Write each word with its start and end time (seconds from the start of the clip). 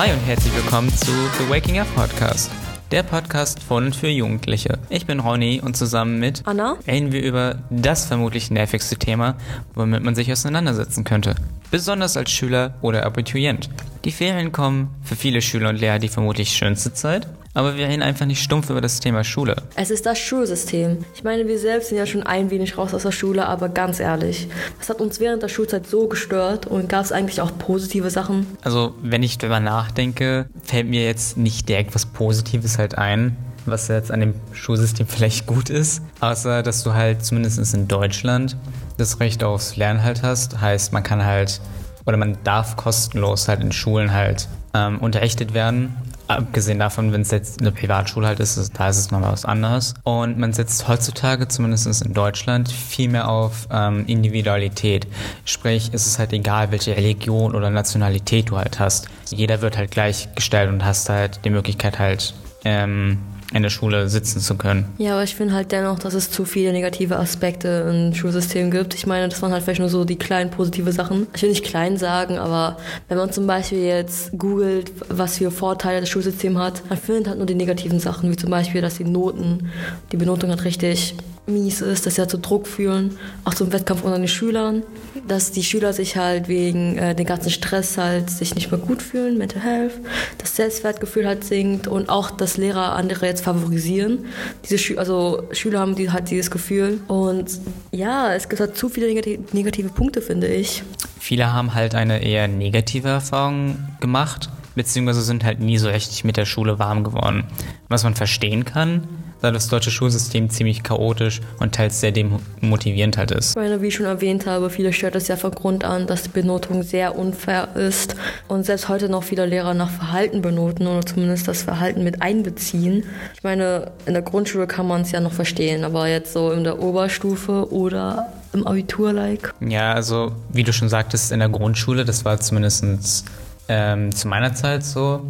Hi 0.00 0.10
und 0.14 0.20
herzlich 0.20 0.56
willkommen 0.56 0.88
zu 0.88 1.12
The 1.38 1.50
Waking 1.50 1.78
Up 1.78 1.94
Podcast. 1.94 2.50
Der 2.90 3.02
Podcast 3.02 3.62
von 3.62 3.84
und 3.84 3.94
für 3.94 4.08
Jugendliche. 4.08 4.78
Ich 4.88 5.04
bin 5.04 5.20
Ronny 5.20 5.60
und 5.62 5.76
zusammen 5.76 6.18
mit 6.18 6.40
Anna 6.46 6.78
reden 6.86 7.12
wir 7.12 7.22
über 7.22 7.58
das 7.68 8.06
vermutlich 8.06 8.50
nervigste 8.50 8.96
Thema, 8.96 9.36
womit 9.74 10.02
man 10.02 10.14
sich 10.14 10.32
auseinandersetzen 10.32 11.04
könnte. 11.04 11.34
Besonders 11.70 12.16
als 12.16 12.30
Schüler 12.30 12.78
oder 12.80 13.04
Abiturient. 13.04 13.68
Die 14.06 14.10
Ferien 14.10 14.52
kommen 14.52 14.88
für 15.02 15.16
viele 15.16 15.42
Schüler 15.42 15.68
und 15.68 15.78
Lehrer 15.78 15.98
die 15.98 16.08
vermutlich 16.08 16.48
schönste 16.56 16.94
Zeit, 16.94 17.28
aber 17.54 17.76
wir 17.76 17.88
reden 17.88 18.02
einfach 18.02 18.26
nicht 18.26 18.42
stumpf 18.42 18.70
über 18.70 18.80
das 18.80 19.00
Thema 19.00 19.24
Schule. 19.24 19.56
Es 19.74 19.90
ist 19.90 20.06
das 20.06 20.18
Schulsystem. 20.18 20.98
Ich 21.14 21.24
meine, 21.24 21.46
wir 21.48 21.58
selbst 21.58 21.88
sind 21.88 21.98
ja 21.98 22.06
schon 22.06 22.22
ein 22.22 22.50
wenig 22.50 22.78
raus 22.78 22.94
aus 22.94 23.02
der 23.02 23.12
Schule, 23.12 23.46
aber 23.46 23.68
ganz 23.68 24.00
ehrlich, 24.00 24.48
das 24.78 24.88
hat 24.88 25.00
uns 25.00 25.20
während 25.20 25.42
der 25.42 25.48
Schulzeit 25.48 25.86
so 25.86 26.06
gestört 26.08 26.66
und 26.66 26.88
gab 26.88 27.04
es 27.04 27.12
eigentlich 27.12 27.40
auch 27.40 27.50
positive 27.58 28.10
Sachen? 28.10 28.46
Also, 28.62 28.94
wenn 29.02 29.22
ich 29.22 29.38
darüber 29.38 29.60
nachdenke, 29.60 30.48
fällt 30.62 30.88
mir 30.88 31.04
jetzt 31.04 31.36
nicht 31.36 31.68
direkt 31.68 31.94
was 31.94 32.06
Positives 32.06 32.78
halt 32.78 32.96
ein, 32.98 33.36
was 33.66 33.88
jetzt 33.88 34.10
an 34.10 34.20
dem 34.20 34.34
Schulsystem 34.52 35.06
vielleicht 35.08 35.46
gut 35.46 35.70
ist, 35.70 36.02
außer 36.20 36.62
dass 36.62 36.84
du 36.84 36.94
halt 36.94 37.24
zumindest 37.24 37.74
in 37.74 37.88
Deutschland 37.88 38.56
das 38.96 39.18
Recht 39.18 39.42
aufs 39.42 39.76
Lernen 39.76 40.02
halt 40.02 40.22
hast. 40.22 40.60
Heißt, 40.60 40.92
man 40.92 41.02
kann 41.02 41.24
halt 41.24 41.60
oder 42.06 42.16
man 42.16 42.38
darf 42.44 42.76
kostenlos 42.76 43.48
halt 43.48 43.60
in 43.60 43.72
Schulen 43.72 44.12
halt 44.12 44.48
ähm, 44.74 44.98
unterrichtet 44.98 45.54
werden. 45.54 45.94
Abgesehen 46.30 46.78
davon, 46.78 47.12
wenn 47.12 47.22
es 47.22 47.32
jetzt 47.32 47.60
eine 47.60 47.72
Privatschule 47.72 48.28
halt 48.28 48.38
ist, 48.38 48.56
da 48.78 48.88
ist 48.88 48.98
es 48.98 49.10
nochmal 49.10 49.32
was 49.32 49.44
anderes. 49.44 49.94
Und 50.04 50.38
man 50.38 50.52
setzt 50.52 50.86
heutzutage, 50.86 51.48
zumindest 51.48 52.04
in 52.04 52.14
Deutschland, 52.14 52.70
viel 52.70 53.08
mehr 53.08 53.28
auf 53.28 53.66
ähm, 53.72 54.04
Individualität. 54.06 55.08
Sprich, 55.44 55.92
ist 55.92 56.06
es 56.06 56.20
halt 56.20 56.32
egal, 56.32 56.70
welche 56.70 56.96
Religion 56.96 57.54
oder 57.54 57.70
Nationalität 57.70 58.50
du 58.50 58.58
halt 58.58 58.78
hast. 58.78 59.08
Jeder 59.30 59.60
wird 59.60 59.76
halt 59.76 59.90
gleichgestellt 59.90 60.68
und 60.68 60.84
hast 60.84 61.08
halt 61.08 61.40
die 61.44 61.50
Möglichkeit 61.50 61.98
halt 61.98 62.32
ähm, 62.64 63.18
in 63.52 63.62
der 63.62 63.70
Schule 63.70 64.08
sitzen 64.08 64.40
zu 64.40 64.54
können. 64.56 64.86
Ja, 64.98 65.12
aber 65.14 65.24
ich 65.24 65.34
finde 65.34 65.54
halt 65.54 65.72
dennoch, 65.72 65.98
dass 65.98 66.14
es 66.14 66.30
zu 66.30 66.44
viele 66.44 66.72
negative 66.72 67.18
Aspekte 67.18 67.86
im 67.90 68.14
Schulsystem 68.14 68.70
gibt. 68.70 68.94
Ich 68.94 69.06
meine, 69.06 69.28
das 69.28 69.42
waren 69.42 69.52
halt 69.52 69.64
vielleicht 69.64 69.80
nur 69.80 69.88
so 69.88 70.04
die 70.04 70.16
kleinen 70.16 70.50
positive 70.50 70.92
Sachen. 70.92 71.26
Ich 71.34 71.42
will 71.42 71.50
nicht 71.50 71.64
klein 71.64 71.96
sagen, 71.96 72.38
aber 72.38 72.76
wenn 73.08 73.18
man 73.18 73.32
zum 73.32 73.46
Beispiel 73.46 73.80
jetzt 73.80 74.38
googelt, 74.38 74.92
was 75.08 75.38
für 75.38 75.50
Vorteile 75.50 76.00
das 76.00 76.08
Schulsystem 76.08 76.58
hat, 76.58 76.82
man 76.88 76.98
findet 76.98 77.28
halt 77.28 77.38
nur 77.38 77.46
die 77.46 77.54
negativen 77.54 77.98
Sachen, 77.98 78.30
wie 78.30 78.36
zum 78.36 78.50
Beispiel, 78.50 78.80
dass 78.80 78.96
die 78.96 79.04
Noten, 79.04 79.70
die 80.12 80.16
Benotung 80.16 80.50
halt 80.50 80.64
richtig 80.64 81.14
mies 81.46 81.80
ist, 81.80 82.06
dass 82.06 82.14
sie 82.14 82.20
halt 82.20 82.30
zu 82.30 82.38
Druck 82.38 82.66
fühlen, 82.66 83.18
auch 83.44 83.54
zum 83.54 83.72
Wettkampf 83.72 84.02
unter 84.02 84.18
den 84.18 84.28
Schülern, 84.28 84.82
dass 85.26 85.52
die 85.52 85.62
Schüler 85.62 85.92
sich 85.92 86.16
halt 86.16 86.48
wegen 86.48 86.96
äh, 86.98 87.14
den 87.14 87.26
ganzen 87.26 87.50
Stress 87.50 87.98
halt 87.98 88.30
sich 88.30 88.54
nicht 88.54 88.70
mehr 88.70 88.80
gut 88.80 89.02
fühlen, 89.02 89.38
Mental 89.38 89.62
Health, 89.62 89.92
das 90.38 90.56
Selbstwertgefühl 90.56 91.26
halt 91.26 91.44
sinkt 91.44 91.86
und 91.86 92.08
auch, 92.08 92.30
dass 92.30 92.56
Lehrer 92.56 92.94
andere 92.94 93.26
jetzt 93.26 93.44
favorisieren. 93.44 94.26
Diese 94.64 94.78
Schü 94.78 94.96
also 94.96 95.44
Schüler 95.52 95.80
haben 95.80 95.94
die, 95.94 96.10
halt 96.10 96.30
dieses 96.30 96.50
Gefühl 96.50 97.00
und 97.08 97.50
ja, 97.90 98.34
es 98.34 98.48
gibt 98.48 98.60
halt 98.60 98.76
zu 98.76 98.88
viele 98.88 99.12
negative 99.52 99.88
Punkte, 99.88 100.22
finde 100.22 100.46
ich. 100.48 100.82
Viele 101.18 101.52
haben 101.52 101.74
halt 101.74 101.94
eine 101.94 102.22
eher 102.22 102.48
negative 102.48 103.08
Erfahrung 103.08 103.76
gemacht, 104.00 104.48
beziehungsweise 104.74 105.22
sind 105.22 105.44
halt 105.44 105.60
nie 105.60 105.78
so 105.78 105.88
richtig 105.88 106.24
mit 106.24 106.36
der 106.36 106.46
Schule 106.46 106.78
warm 106.78 107.04
geworden. 107.04 107.44
Was 107.88 108.04
man 108.04 108.14
verstehen 108.14 108.64
kann, 108.64 109.06
da 109.40 109.50
das 109.50 109.68
deutsche 109.68 109.90
Schulsystem 109.90 110.50
ziemlich 110.50 110.82
chaotisch 110.82 111.40
und 111.58 111.74
teils 111.74 112.00
sehr 112.00 112.12
demotivierend 112.12 113.16
halt 113.16 113.30
ist. 113.30 113.50
Ich 113.50 113.56
meine, 113.56 113.82
wie 113.82 113.88
ich 113.88 113.94
schon 113.94 114.06
erwähnt 114.06 114.46
habe, 114.46 114.70
viele 114.70 114.92
stört 114.92 115.14
es 115.16 115.28
ja 115.28 115.36
von 115.36 115.52
Grund 115.52 115.84
an, 115.84 116.06
dass 116.06 116.22
die 116.24 116.28
Benotung 116.28 116.82
sehr 116.82 117.18
unfair 117.18 117.76
ist 117.76 118.16
und 118.48 118.64
selbst 118.64 118.88
heute 118.88 119.08
noch 119.08 119.22
viele 119.22 119.46
Lehrer 119.46 119.74
nach 119.74 119.90
Verhalten 119.90 120.42
benoten 120.42 120.86
oder 120.86 121.04
zumindest 121.04 121.48
das 121.48 121.62
Verhalten 121.62 122.04
mit 122.04 122.22
einbeziehen. 122.22 123.04
Ich 123.34 123.42
meine, 123.42 123.92
in 124.06 124.14
der 124.14 124.22
Grundschule 124.22 124.66
kann 124.66 124.86
man 124.86 125.02
es 125.02 125.12
ja 125.12 125.20
noch 125.20 125.32
verstehen, 125.32 125.84
aber 125.84 126.08
jetzt 126.08 126.32
so 126.32 126.52
in 126.52 126.64
der 126.64 126.80
Oberstufe 126.80 127.72
oder 127.72 128.32
im 128.52 128.66
Abitur-like. 128.66 129.54
Ja, 129.60 129.92
also 129.92 130.32
wie 130.50 130.64
du 130.64 130.72
schon 130.72 130.88
sagtest, 130.88 131.32
in 131.32 131.38
der 131.38 131.48
Grundschule, 131.48 132.04
das 132.04 132.24
war 132.24 132.40
zumindest 132.40 133.24
ähm, 133.72 134.12
zu 134.12 134.26
meiner 134.26 134.52
Zeit 134.52 134.84
so, 134.84 135.22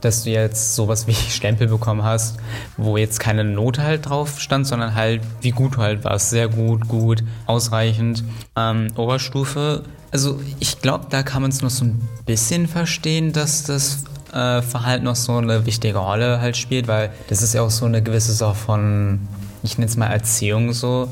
dass 0.00 0.24
du 0.24 0.30
jetzt 0.30 0.74
sowas 0.74 1.06
wie 1.06 1.12
Stempel 1.30 1.68
bekommen 1.68 2.02
hast, 2.02 2.38
wo 2.78 2.96
jetzt 2.96 3.20
keine 3.20 3.44
Note 3.44 3.82
halt 3.82 4.08
drauf 4.08 4.40
stand, 4.40 4.66
sondern 4.66 4.94
halt 4.94 5.20
wie 5.42 5.50
gut 5.50 5.76
du 5.76 5.82
halt 5.82 6.02
warst. 6.02 6.30
Sehr 6.30 6.48
gut, 6.48 6.88
gut, 6.88 7.22
ausreichend. 7.44 8.24
Ähm, 8.56 8.88
Oberstufe, 8.96 9.84
also 10.10 10.40
ich 10.58 10.80
glaube, 10.80 11.06
da 11.10 11.22
kann 11.22 11.42
man 11.42 11.50
es 11.50 11.60
noch 11.60 11.68
so 11.68 11.84
ein 11.84 12.00
bisschen 12.24 12.66
verstehen, 12.66 13.34
dass 13.34 13.64
das 13.64 14.04
äh, 14.32 14.62
Verhalten 14.62 15.04
noch 15.04 15.16
so 15.16 15.36
eine 15.36 15.66
wichtige 15.66 15.98
Rolle 15.98 16.40
halt 16.40 16.56
spielt, 16.56 16.88
weil 16.88 17.10
das 17.28 17.42
ist 17.42 17.52
ja 17.52 17.60
auch 17.60 17.70
so 17.70 17.84
eine 17.84 18.02
gewisse 18.02 18.32
Sache 18.32 18.54
von, 18.54 19.20
ich 19.62 19.76
nenne 19.76 19.90
es 19.90 19.98
mal 19.98 20.06
Erziehung 20.06 20.72
so. 20.72 21.08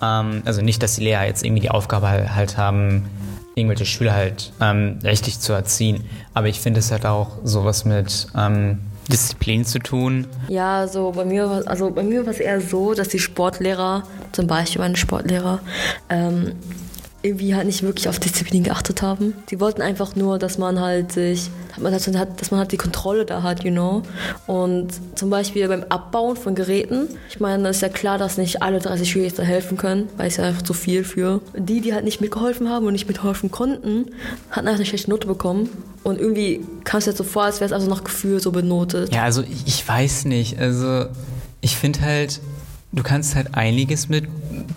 Ähm, 0.00 0.40
also 0.46 0.62
nicht, 0.62 0.82
dass 0.82 0.94
die 0.94 1.04
Lehrer 1.04 1.26
jetzt 1.26 1.44
irgendwie 1.44 1.60
die 1.60 1.70
Aufgabe 1.70 2.34
halt 2.34 2.56
haben, 2.56 3.10
irgendwelche 3.54 3.86
Schüler 3.86 4.14
halt 4.14 4.52
ähm, 4.60 4.98
richtig 5.04 5.40
zu 5.40 5.52
erziehen. 5.52 6.04
Aber 6.34 6.48
ich 6.48 6.60
finde, 6.60 6.80
es 6.80 6.90
hat 6.90 7.06
auch 7.06 7.38
sowas 7.44 7.84
mit 7.84 8.26
ähm, 8.36 8.80
Disziplin 9.10 9.64
zu 9.64 9.78
tun. 9.78 10.26
Ja, 10.48 10.88
so 10.88 11.12
bei 11.12 11.24
mir, 11.24 11.62
also 11.66 11.90
bei 11.90 12.02
mir 12.02 12.24
war 12.24 12.32
es 12.32 12.40
eher 12.40 12.60
so, 12.60 12.94
dass 12.94 13.08
die 13.08 13.18
Sportlehrer, 13.18 14.04
zum 14.32 14.46
Beispiel 14.46 14.80
meine 14.80 14.96
Sportlehrer, 14.96 15.60
ähm, 16.08 16.52
irgendwie 17.24 17.54
halt 17.54 17.66
nicht 17.66 17.82
wirklich 17.82 18.08
auf 18.08 18.18
Disziplin 18.18 18.64
geachtet 18.64 19.00
haben. 19.00 19.32
Die 19.50 19.58
wollten 19.58 19.80
einfach 19.80 20.14
nur, 20.14 20.38
dass 20.38 20.58
man 20.58 20.78
halt 20.78 21.12
sich, 21.12 21.50
dass 21.80 22.50
man 22.50 22.60
halt 22.60 22.72
die 22.72 22.76
Kontrolle 22.76 23.24
da 23.24 23.42
hat, 23.42 23.64
you 23.64 23.70
know. 23.70 24.02
Und 24.46 24.88
zum 25.14 25.30
Beispiel 25.30 25.66
beim 25.66 25.84
Abbauen 25.88 26.36
von 26.36 26.54
Geräten, 26.54 27.08
ich 27.30 27.40
meine, 27.40 27.68
es 27.68 27.76
ist 27.76 27.82
ja 27.82 27.88
klar, 27.88 28.18
dass 28.18 28.36
nicht 28.36 28.62
alle 28.62 28.78
30 28.78 29.10
Schüler 29.10 29.30
da 29.34 29.42
helfen 29.42 29.78
können, 29.78 30.08
weil 30.18 30.28
es 30.28 30.36
ja 30.36 30.44
einfach 30.44 30.62
zu 30.62 30.74
viel 30.74 31.02
für. 31.02 31.40
Die, 31.56 31.80
die 31.80 31.94
halt 31.94 32.04
nicht 32.04 32.20
mitgeholfen 32.20 32.68
haben 32.68 32.86
und 32.86 32.92
nicht 32.92 33.08
mithelfen 33.08 33.50
konnten, 33.50 34.10
hatten 34.50 34.68
einfach 34.68 34.80
eine 34.80 34.86
schlechte 34.86 35.10
Note 35.10 35.26
bekommen. 35.26 35.70
Und 36.02 36.20
irgendwie 36.20 36.60
kam 36.84 36.98
es 36.98 37.06
jetzt 37.06 37.16
so 37.16 37.24
vor, 37.24 37.44
als 37.44 37.60
wäre 37.60 37.66
es 37.66 37.72
also 37.72 37.88
noch 37.88 38.04
Gefühl 38.04 38.40
so 38.40 38.52
benotet. 38.52 39.14
Ja, 39.14 39.22
also 39.22 39.42
ich 39.64 39.88
weiß 39.88 40.26
nicht. 40.26 40.58
Also 40.58 41.06
ich 41.62 41.78
finde 41.78 42.02
halt, 42.02 42.40
du 42.94 43.02
kannst 43.02 43.34
halt 43.34 43.54
einiges 43.54 44.08
mit 44.08 44.28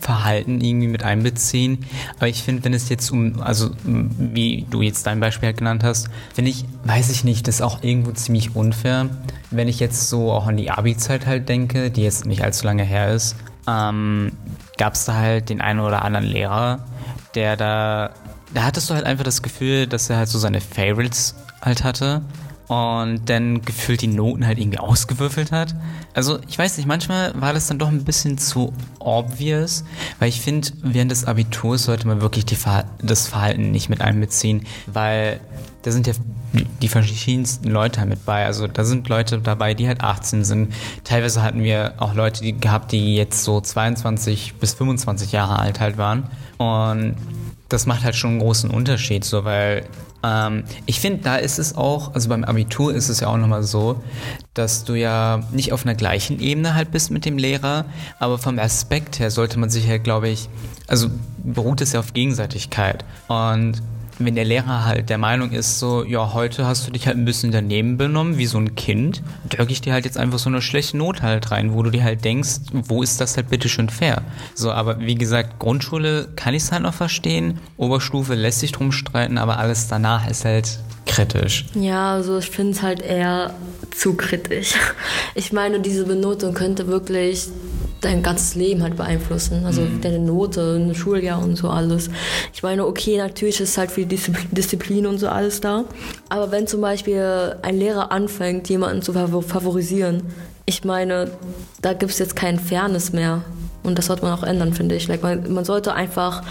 Verhalten 0.01 0.59
irgendwie 0.61 0.87
mit 0.87 1.03
einbeziehen. 1.03 1.85
Aber 2.17 2.27
ich 2.27 2.43
finde, 2.43 2.63
wenn 2.65 2.73
es 2.73 2.89
jetzt 2.89 3.11
um, 3.11 3.41
also 3.41 3.71
wie 3.83 4.65
du 4.69 4.81
jetzt 4.81 5.05
dein 5.05 5.19
Beispiel 5.19 5.47
halt 5.47 5.57
genannt 5.57 5.83
hast, 5.83 6.09
finde 6.33 6.51
ich, 6.51 6.65
weiß 6.83 7.11
ich 7.11 7.23
nicht, 7.23 7.47
das 7.47 7.55
ist 7.55 7.61
auch 7.61 7.83
irgendwo 7.83 8.11
ziemlich 8.11 8.55
unfair. 8.55 9.09
Wenn 9.51 9.67
ich 9.67 9.79
jetzt 9.79 10.09
so 10.09 10.31
auch 10.31 10.47
an 10.47 10.57
die 10.57 10.71
Abi-Zeit 10.71 11.25
halt 11.25 11.47
denke, 11.47 11.91
die 11.91 12.03
jetzt 12.03 12.25
nicht 12.25 12.43
allzu 12.43 12.65
lange 12.65 12.83
her 12.83 13.13
ist, 13.13 13.35
ähm, 13.67 14.31
gab 14.77 14.93
es 14.93 15.05
da 15.05 15.15
halt 15.15 15.49
den 15.49 15.61
einen 15.61 15.79
oder 15.79 16.03
anderen 16.03 16.25
Lehrer, 16.25 16.79
der 17.35 17.55
da, 17.55 18.11
da 18.53 18.63
hattest 18.63 18.89
du 18.89 18.95
halt 18.95 19.05
einfach 19.05 19.25
das 19.25 19.43
Gefühl, 19.43 19.87
dass 19.87 20.09
er 20.09 20.17
halt 20.17 20.29
so 20.29 20.39
seine 20.39 20.61
Favorites 20.61 21.35
halt 21.61 21.83
hatte 21.83 22.21
und 22.67 23.21
dann 23.29 23.61
gefühlt 23.61 24.01
die 24.01 24.07
Noten 24.07 24.45
halt 24.45 24.59
irgendwie 24.59 24.79
ausgewürfelt 24.79 25.51
hat. 25.51 25.73
Also 26.13 26.39
ich 26.47 26.57
weiß 26.57 26.77
nicht, 26.77 26.85
manchmal 26.85 27.39
war 27.39 27.53
das 27.53 27.67
dann 27.67 27.79
doch 27.79 27.87
ein 27.87 28.03
bisschen 28.03 28.37
zu 28.37 28.73
obvious, 28.99 29.85
weil 30.19 30.29
ich 30.29 30.41
finde, 30.41 30.69
während 30.81 31.11
des 31.11 31.25
Abiturs 31.25 31.83
sollte 31.83 32.07
man 32.07 32.21
wirklich 32.21 32.45
Ver 32.57 32.85
das 33.01 33.27
Verhalten 33.27 33.71
nicht 33.71 33.89
mit 33.89 34.01
einbeziehen, 34.01 34.65
weil 34.87 35.39
da 35.83 35.91
sind 35.91 36.07
ja 36.07 36.13
die 36.81 36.87
verschiedensten 36.87 37.69
Leute 37.69 38.05
mit 38.05 38.25
bei. 38.25 38.45
Also 38.45 38.67
da 38.67 38.83
sind 38.83 39.07
Leute 39.07 39.39
dabei, 39.39 39.73
die 39.73 39.87
halt 39.87 40.01
18 40.01 40.43
sind. 40.43 40.73
Teilweise 41.03 41.41
hatten 41.43 41.63
wir 41.63 41.93
auch 41.97 42.13
Leute 42.13 42.41
die 42.41 42.57
gehabt, 42.57 42.91
die 42.91 43.15
jetzt 43.15 43.43
so 43.43 43.61
22 43.61 44.55
bis 44.55 44.73
25 44.73 45.31
Jahre 45.31 45.59
alt 45.59 45.79
halt 45.79 45.97
waren. 45.97 46.29
Und 46.57 47.15
das 47.69 47.85
macht 47.85 48.03
halt 48.03 48.15
schon 48.15 48.31
einen 48.31 48.39
großen 48.39 48.69
Unterschied, 48.69 49.23
so 49.23 49.43
weil 49.43 49.85
ähm, 50.27 50.63
ich 50.85 50.99
finde, 50.99 51.23
da 51.23 51.37
ist 51.37 51.59
es 51.59 51.75
auch, 51.75 52.13
also 52.13 52.29
beim 52.29 52.43
Abitur 52.43 52.93
ist 52.93 53.09
es 53.09 53.19
ja 53.19 53.27
auch 53.27 53.37
nochmal 53.37 53.63
so, 53.63 54.01
dass 54.53 54.83
du 54.83 54.95
ja 54.95 55.41
nicht 55.51 55.71
auf 55.73 55.85
einer 55.85 55.95
gleichen 55.95 56.39
Ebene 56.39 56.75
halt 56.75 56.91
bist 56.91 57.11
mit 57.11 57.25
dem 57.25 57.37
Lehrer, 57.37 57.85
aber 58.19 58.37
vom 58.37 58.59
Aspekt 58.59 59.19
her 59.19 59.31
sollte 59.31 59.59
man 59.59 59.69
sich 59.69 59.87
halt, 59.87 60.03
glaube 60.03 60.29
ich, 60.29 60.49
also 60.87 61.09
beruht 61.37 61.81
es 61.81 61.93
ja 61.93 61.99
auf 61.99 62.13
Gegenseitigkeit. 62.13 63.05
Und 63.27 63.81
wenn 64.19 64.35
der 64.35 64.45
Lehrer 64.45 64.85
halt 64.85 65.09
der 65.09 65.17
Meinung 65.17 65.51
ist, 65.51 65.79
so, 65.79 66.03
ja, 66.03 66.33
heute 66.33 66.65
hast 66.65 66.87
du 66.87 66.91
dich 66.91 67.07
halt 67.07 67.17
ein 67.17 67.25
bisschen 67.25 67.51
daneben 67.51 67.97
benommen, 67.97 68.37
wie 68.37 68.45
so 68.45 68.57
ein 68.57 68.75
Kind, 68.75 69.23
drücke 69.49 69.71
ich 69.71 69.81
dir 69.81 69.93
halt 69.93 70.05
jetzt 70.05 70.17
einfach 70.17 70.39
so 70.39 70.49
eine 70.49 70.61
schlechte 70.61 70.97
Not 70.97 71.21
halt 71.21 71.51
rein, 71.51 71.73
wo 71.73 71.83
du 71.83 71.91
dir 71.91 72.03
halt 72.03 72.23
denkst, 72.23 72.59
wo 72.71 73.03
ist 73.03 73.21
das 73.21 73.37
halt 73.37 73.49
bitte 73.49 73.69
schön 73.69 73.89
fair? 73.89 74.21
So, 74.55 74.71
aber 74.71 74.99
wie 74.99 75.15
gesagt, 75.15 75.59
Grundschule 75.59 76.29
kann 76.35 76.53
ich 76.53 76.63
es 76.63 76.71
halt 76.71 76.83
noch 76.83 76.93
verstehen, 76.93 77.59
Oberstufe 77.77 78.35
lässt 78.35 78.59
sich 78.59 78.71
drum 78.71 78.91
streiten, 78.91 79.37
aber 79.37 79.59
alles 79.59 79.87
danach 79.87 80.29
ist 80.29 80.45
halt 80.45 80.79
kritisch. 81.05 81.65
Ja, 81.73 82.13
also 82.13 82.37
ich 82.37 82.49
finde 82.49 82.73
es 82.73 82.81
halt 82.81 83.01
eher 83.01 83.53
zu 83.91 84.13
kritisch. 84.15 84.75
Ich 85.35 85.53
meine, 85.53 85.79
diese 85.79 86.05
Benotung 86.05 86.55
könnte 86.55 86.87
wirklich 86.87 87.47
dein 88.01 88.23
ganzes 88.23 88.55
Leben 88.55 88.83
halt 88.83 88.95
beeinflussen. 88.95 89.65
Also 89.65 89.81
mhm. 89.81 90.01
deine 90.01 90.19
Note, 90.19 90.75
ein 90.75 90.93
Schuljahr 90.95 91.41
und 91.41 91.55
so 91.55 91.69
alles. 91.69 92.09
Ich 92.53 92.63
meine, 92.63 92.85
okay, 92.85 93.17
natürlich 93.17 93.59
ist 93.59 93.77
halt 93.77 93.91
viel 93.91 94.05
Disziplin 94.05 95.05
und 95.05 95.17
so 95.17 95.27
alles 95.27 95.61
da. 95.61 95.85
Aber 96.29 96.51
wenn 96.51 96.67
zum 96.67 96.81
Beispiel 96.81 97.55
ein 97.61 97.77
Lehrer 97.77 98.11
anfängt, 98.11 98.69
jemanden 98.69 99.01
zu 99.01 99.13
favorisieren, 99.13 100.23
ich 100.65 100.83
meine, 100.83 101.31
da 101.81 101.93
gibt 101.93 102.11
es 102.11 102.19
jetzt 102.19 102.35
kein 102.35 102.59
Fairness 102.59 103.13
mehr. 103.13 103.43
Und 103.83 103.97
das 103.97 104.07
sollte 104.07 104.23
man 104.23 104.33
auch 104.37 104.43
ändern, 104.43 104.73
finde 104.73 104.95
ich. 104.95 105.07
Like, 105.07 105.23
man, 105.23 105.53
man 105.53 105.63
sollte 105.63 105.93
einfach 105.93 106.43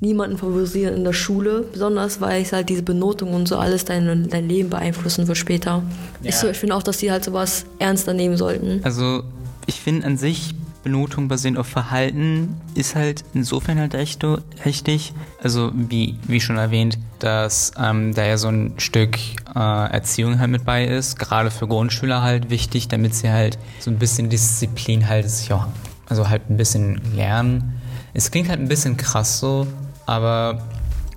niemanden 0.00 0.38
favorisieren 0.38 0.96
in 0.96 1.04
der 1.04 1.12
Schule, 1.12 1.64
besonders 1.72 2.20
weil 2.20 2.42
es 2.42 2.52
halt 2.52 2.68
diese 2.68 2.82
Benotung 2.82 3.32
und 3.34 3.46
so 3.46 3.58
alles 3.58 3.84
dein, 3.84 4.28
dein 4.28 4.48
Leben 4.48 4.70
beeinflussen 4.70 5.28
wird 5.28 5.38
später. 5.38 5.82
Ja. 6.22 6.30
Ich, 6.30 6.36
so, 6.36 6.48
ich 6.48 6.56
finde 6.56 6.74
auch, 6.74 6.82
dass 6.82 6.98
die 6.98 7.12
halt 7.12 7.22
sowas 7.22 7.64
ernster 7.78 8.14
nehmen 8.14 8.36
sollten. 8.36 8.80
Also 8.82 9.22
ich 9.66 9.80
finde 9.80 10.06
an 10.06 10.16
sich 10.16 10.54
Benotung 10.82 11.28
basierend 11.28 11.58
auf 11.58 11.66
Verhalten 11.66 12.56
ist 12.74 12.94
halt 12.94 13.24
insofern 13.34 13.78
halt 13.78 13.94
echt 13.94 14.24
richtig. 14.64 15.12
Also 15.42 15.70
wie, 15.74 16.18
wie 16.26 16.40
schon 16.40 16.56
erwähnt, 16.56 16.98
dass 17.18 17.72
ähm, 17.78 18.14
da 18.14 18.24
ja 18.24 18.38
so 18.38 18.48
ein 18.48 18.74
Stück 18.78 19.18
äh, 19.54 19.58
Erziehung 19.58 20.38
halt 20.38 20.50
mit 20.50 20.64
bei 20.64 20.86
ist, 20.86 21.18
gerade 21.18 21.50
für 21.50 21.66
Grundschüler 21.66 22.22
halt 22.22 22.50
wichtig, 22.50 22.88
damit 22.88 23.14
sie 23.14 23.30
halt 23.30 23.58
so 23.78 23.90
ein 23.90 23.98
bisschen 23.98 24.30
Disziplin 24.30 25.08
halt 25.08 25.30
sich 25.30 25.52
auch, 25.52 25.66
also 26.08 26.28
halt 26.28 26.48
ein 26.48 26.56
bisschen 26.56 27.00
lernen. 27.14 27.74
Es 28.14 28.30
klingt 28.30 28.48
halt 28.48 28.60
ein 28.60 28.68
bisschen 28.68 28.96
krass 28.96 29.38
so, 29.38 29.66
aber 30.06 30.62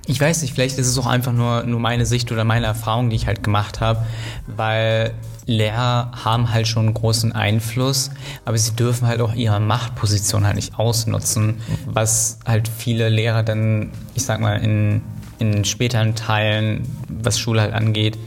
ich 0.05 0.19
weiß 0.19 0.41
nicht, 0.41 0.53
vielleicht 0.53 0.77
ist 0.77 0.87
es 0.87 0.97
auch 0.97 1.07
einfach 1.07 1.31
nur, 1.31 1.63
nur 1.63 1.79
meine 1.79 2.05
Sicht 2.05 2.31
oder 2.31 2.43
meine 2.43 2.65
Erfahrung, 2.65 3.09
die 3.09 3.15
ich 3.15 3.27
halt 3.27 3.43
gemacht 3.43 3.79
habe, 3.79 4.05
weil 4.47 5.13
Lehrer 5.45 6.11
haben 6.23 6.53
halt 6.53 6.67
schon 6.67 6.85
einen 6.85 6.93
großen 6.93 7.31
Einfluss, 7.33 8.11
aber 8.45 8.57
sie 8.57 8.75
dürfen 8.75 9.07
halt 9.07 9.21
auch 9.21 9.33
ihre 9.33 9.59
Machtposition 9.59 10.45
halt 10.45 10.55
nicht 10.55 10.79
ausnutzen, 10.79 11.61
was 11.85 12.39
halt 12.45 12.67
viele 12.67 13.09
Lehrer 13.09 13.43
dann, 13.43 13.91
ich 14.15 14.25
sag 14.25 14.39
mal, 14.39 14.55
in, 14.55 15.01
in 15.39 15.65
späteren 15.65 16.15
Teilen, 16.15 16.87
was 17.09 17.39
Schule 17.39 17.61
halt 17.61 17.73
angeht, 17.73 18.17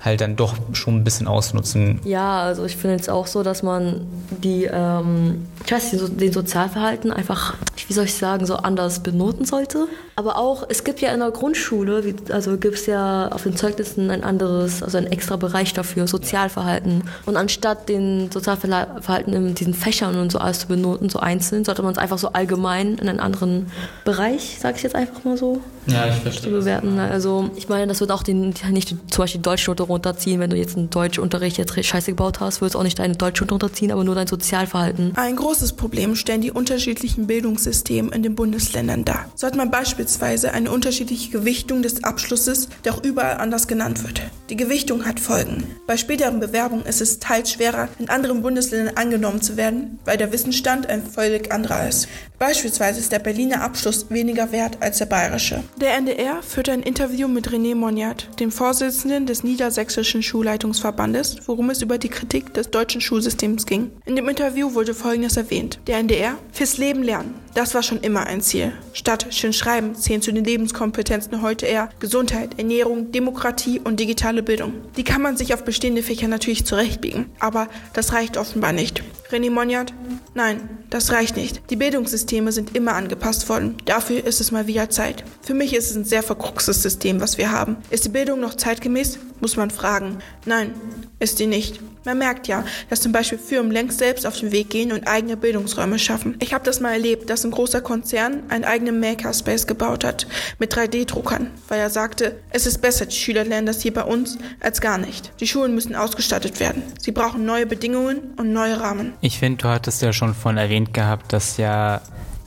halt 0.00 0.20
dann 0.20 0.36
doch 0.36 0.54
schon 0.72 0.96
ein 0.96 1.04
bisschen 1.04 1.26
ausnutzen. 1.26 2.00
Ja, 2.04 2.42
also 2.42 2.64
ich 2.64 2.76
finde 2.76 2.96
jetzt 2.96 3.08
auch 3.08 3.26
so, 3.26 3.42
dass 3.42 3.62
man 3.62 4.06
die, 4.42 4.68
ähm, 4.70 5.46
ich 5.66 5.72
weiß 5.72 5.92
nicht, 5.92 6.20
den 6.20 6.32
Sozialverhalten 6.32 7.10
einfach, 7.10 7.54
wie 7.88 7.92
soll 7.92 8.04
ich 8.04 8.14
sagen, 8.14 8.44
so 8.44 8.56
anders 8.56 9.00
benoten 9.00 9.46
sollte. 9.46 9.86
Aber 10.16 10.36
auch, 10.36 10.64
es 10.68 10.84
gibt 10.84 11.00
ja 11.00 11.12
in 11.12 11.20
der 11.20 11.30
Grundschule, 11.30 12.04
wie, 12.04 12.14
also 12.32 12.56
gibt 12.56 12.76
es 12.76 12.86
ja 12.86 13.28
auf 13.28 13.44
den 13.44 13.56
Zeugnissen 13.56 14.10
ein 14.10 14.22
anderes, 14.22 14.82
also 14.82 14.98
ein 14.98 15.06
extra 15.06 15.36
Bereich 15.36 15.72
dafür, 15.72 16.06
Sozialverhalten. 16.06 17.04
Und 17.24 17.36
anstatt 17.36 17.88
den 17.88 18.30
Sozialverhalten 18.30 19.32
in 19.32 19.54
diesen 19.54 19.74
Fächern 19.74 20.16
und 20.16 20.30
so 20.30 20.38
alles 20.38 20.60
zu 20.60 20.68
benoten, 20.68 21.08
so 21.08 21.18
einzeln, 21.18 21.64
sollte 21.64 21.82
man 21.82 21.92
es 21.92 21.98
einfach 21.98 22.18
so 22.18 22.28
allgemein 22.28 22.98
in 22.98 23.08
einen 23.08 23.20
anderen 23.20 23.66
Bereich, 24.04 24.58
sage 24.60 24.76
ich 24.76 24.82
jetzt 24.82 24.94
einfach 24.94 25.24
mal 25.24 25.36
so, 25.36 25.60
ja, 25.86 26.06
ich 26.06 26.14
verstehe. 26.16 26.50
zu 26.52 26.58
bewerten. 26.58 26.98
Also 26.98 27.50
ich 27.56 27.68
meine, 27.68 27.86
das 27.86 28.00
wird 28.00 28.12
auch 28.12 28.22
den, 28.22 28.54
nicht 28.70 28.88
zum 28.88 29.22
Beispiel 29.22 29.40
die 29.40 29.42
Deutschnote 29.42 29.82
runterziehen, 29.82 30.40
wenn 30.40 30.50
du 30.50 30.56
jetzt 30.56 30.76
einen 30.76 30.90
Deutschunterricht 30.90 31.56
jetzt 31.56 31.74
scheiße 31.84 32.12
gebaut 32.12 32.40
hast, 32.40 32.60
wird 32.60 32.70
es 32.70 32.76
auch 32.76 32.82
nicht 32.82 32.98
deine 32.98 33.16
Deutschnote 33.16 33.52
runterziehen, 33.52 33.90
aber 33.90 34.04
nur 34.04 34.14
dein 34.14 34.26
Sozialverhalten. 34.26 35.12
Ein 35.16 35.36
großes 35.54 35.74
Problem 35.74 36.16
stellen 36.16 36.40
die 36.40 36.50
unterschiedlichen 36.50 37.28
Bildungssysteme 37.28 38.12
in 38.12 38.24
den 38.24 38.34
Bundesländern 38.34 39.04
dar. 39.04 39.30
Sollte 39.36 39.56
man 39.56 39.70
beispielsweise 39.70 40.52
eine 40.52 40.72
unterschiedliche 40.72 41.30
Gewichtung 41.30 41.80
des 41.80 42.02
Abschlusses, 42.02 42.68
der 42.84 42.92
auch 42.92 43.04
überall 43.04 43.36
anders 43.36 43.68
genannt 43.68 44.02
wird. 44.02 44.20
Die 44.50 44.56
Gewichtung 44.56 45.06
hat 45.06 45.20
Folgen. 45.20 45.62
Bei 45.86 45.96
späteren 45.96 46.40
Bewerbungen 46.40 46.84
ist 46.86 47.00
es 47.00 47.20
teils 47.20 47.52
schwerer, 47.52 47.88
in 48.00 48.08
anderen 48.08 48.42
Bundesländern 48.42 48.96
angenommen 48.96 49.42
zu 49.42 49.56
werden, 49.56 50.00
weil 50.04 50.16
der 50.16 50.32
Wissensstand 50.32 50.88
ein 50.88 51.06
völlig 51.06 51.52
anderer 51.52 51.88
ist. 51.88 52.08
Beispielsweise 52.40 52.98
ist 52.98 53.12
der 53.12 53.20
Berliner 53.20 53.62
Abschluss 53.62 54.06
weniger 54.10 54.50
wert 54.50 54.78
als 54.80 54.98
der 54.98 55.06
bayerische. 55.06 55.62
Der 55.80 55.94
NDR 55.94 56.42
führte 56.42 56.72
ein 56.72 56.82
Interview 56.82 57.28
mit 57.28 57.48
René 57.48 57.76
Monjat, 57.76 58.28
dem 58.40 58.50
Vorsitzenden 58.50 59.26
des 59.26 59.44
Niedersächsischen 59.44 60.22
Schulleitungsverbandes, 60.22 61.36
worum 61.46 61.70
es 61.70 61.80
über 61.80 61.96
die 61.96 62.08
Kritik 62.08 62.52
des 62.54 62.70
deutschen 62.70 63.00
Schulsystems 63.00 63.66
ging. 63.66 63.92
In 64.04 64.16
dem 64.16 64.28
Interview 64.28 64.74
wurde 64.74 64.94
Folgendes 64.94 65.36
erwähnt. 65.36 65.43
Der 65.86 65.98
NDR 65.98 66.38
fürs 66.52 66.78
Leben 66.78 67.02
lernen. 67.02 67.43
Das 67.54 67.72
war 67.72 67.84
schon 67.84 68.00
immer 68.00 68.26
ein 68.26 68.40
Ziel. 68.40 68.72
Statt 68.92 69.28
schön 69.30 69.52
schreiben 69.52 69.94
zählen 69.94 70.20
zu 70.20 70.32
den 70.32 70.44
Lebenskompetenzen 70.44 71.40
heute 71.40 71.66
eher 71.66 71.88
Gesundheit, 72.00 72.58
Ernährung, 72.58 73.12
Demokratie 73.12 73.78
und 73.78 74.00
digitale 74.00 74.42
Bildung. 74.42 74.74
Die 74.96 75.04
kann 75.04 75.22
man 75.22 75.36
sich 75.36 75.54
auf 75.54 75.64
bestehende 75.64 76.02
Fächer 76.02 76.26
natürlich 76.26 76.66
zurechtbiegen, 76.66 77.26
aber 77.38 77.68
das 77.92 78.12
reicht 78.12 78.36
offenbar 78.36 78.72
nicht. 78.72 79.04
René 79.30 79.50
Monjat? 79.50 79.94
Nein, 80.34 80.68
das 80.90 81.12
reicht 81.12 81.36
nicht. 81.36 81.62
Die 81.70 81.76
Bildungssysteme 81.76 82.50
sind 82.50 82.76
immer 82.76 82.94
angepasst 82.94 83.48
worden. 83.48 83.76
Dafür 83.84 84.24
ist 84.24 84.40
es 84.40 84.50
mal 84.50 84.66
wieder 84.66 84.90
Zeit. 84.90 85.24
Für 85.42 85.54
mich 85.54 85.74
ist 85.74 85.90
es 85.90 85.96
ein 85.96 86.04
sehr 86.04 86.22
verkruxtes 86.22 86.82
System, 86.82 87.20
was 87.20 87.38
wir 87.38 87.52
haben. 87.52 87.76
Ist 87.90 88.04
die 88.04 88.10
Bildung 88.10 88.40
noch 88.40 88.54
zeitgemäß? 88.54 89.18
Muss 89.40 89.56
man 89.56 89.70
fragen. 89.70 90.18
Nein, 90.44 90.72
ist 91.20 91.38
sie 91.38 91.46
nicht. 91.46 91.80
Man 92.04 92.18
merkt 92.18 92.48
ja, 92.48 92.64
dass 92.90 93.00
zum 93.00 93.12
Beispiel 93.12 93.38
Firmen 93.38 93.72
längst 93.72 93.98
selbst 93.98 94.26
auf 94.26 94.38
den 94.38 94.52
Weg 94.52 94.70
gehen 94.70 94.92
und 94.92 95.08
eigene 95.08 95.36
Bildungsräume 95.36 95.98
schaffen. 95.98 96.36
Ich 96.40 96.52
habe 96.52 96.64
das 96.64 96.80
mal 96.80 96.92
erlebt, 96.92 97.30
dass 97.30 97.43
ein 97.44 97.50
großer 97.50 97.80
Konzern 97.80 98.42
einen 98.48 98.64
eigenen 98.64 99.00
Makerspace 99.00 99.66
gebaut 99.66 100.04
hat 100.04 100.26
mit 100.58 100.74
3D-Druckern, 100.74 101.50
weil 101.68 101.80
er 101.80 101.90
sagte, 101.90 102.36
es 102.50 102.66
ist 102.66 102.80
besser, 102.80 103.06
die 103.06 103.16
Schüler 103.16 103.44
lernen 103.44 103.66
das 103.66 103.82
hier 103.82 103.94
bei 103.94 104.02
uns 104.02 104.38
als 104.60 104.80
gar 104.80 104.98
nicht. 104.98 105.32
Die 105.40 105.46
Schulen 105.46 105.74
müssen 105.74 105.94
ausgestattet 105.94 106.60
werden. 106.60 106.82
Sie 107.00 107.12
brauchen 107.12 107.44
neue 107.44 107.66
Bedingungen 107.66 108.34
und 108.36 108.52
neue 108.52 108.80
Rahmen. 108.80 109.14
Ich 109.20 109.38
finde, 109.38 109.62
du 109.62 109.68
hattest 109.68 110.02
ja 110.02 110.12
schon 110.12 110.34
von 110.34 110.56
erwähnt 110.56 110.94
gehabt, 110.94 111.32
dass 111.32 111.56
ja 111.56 112.00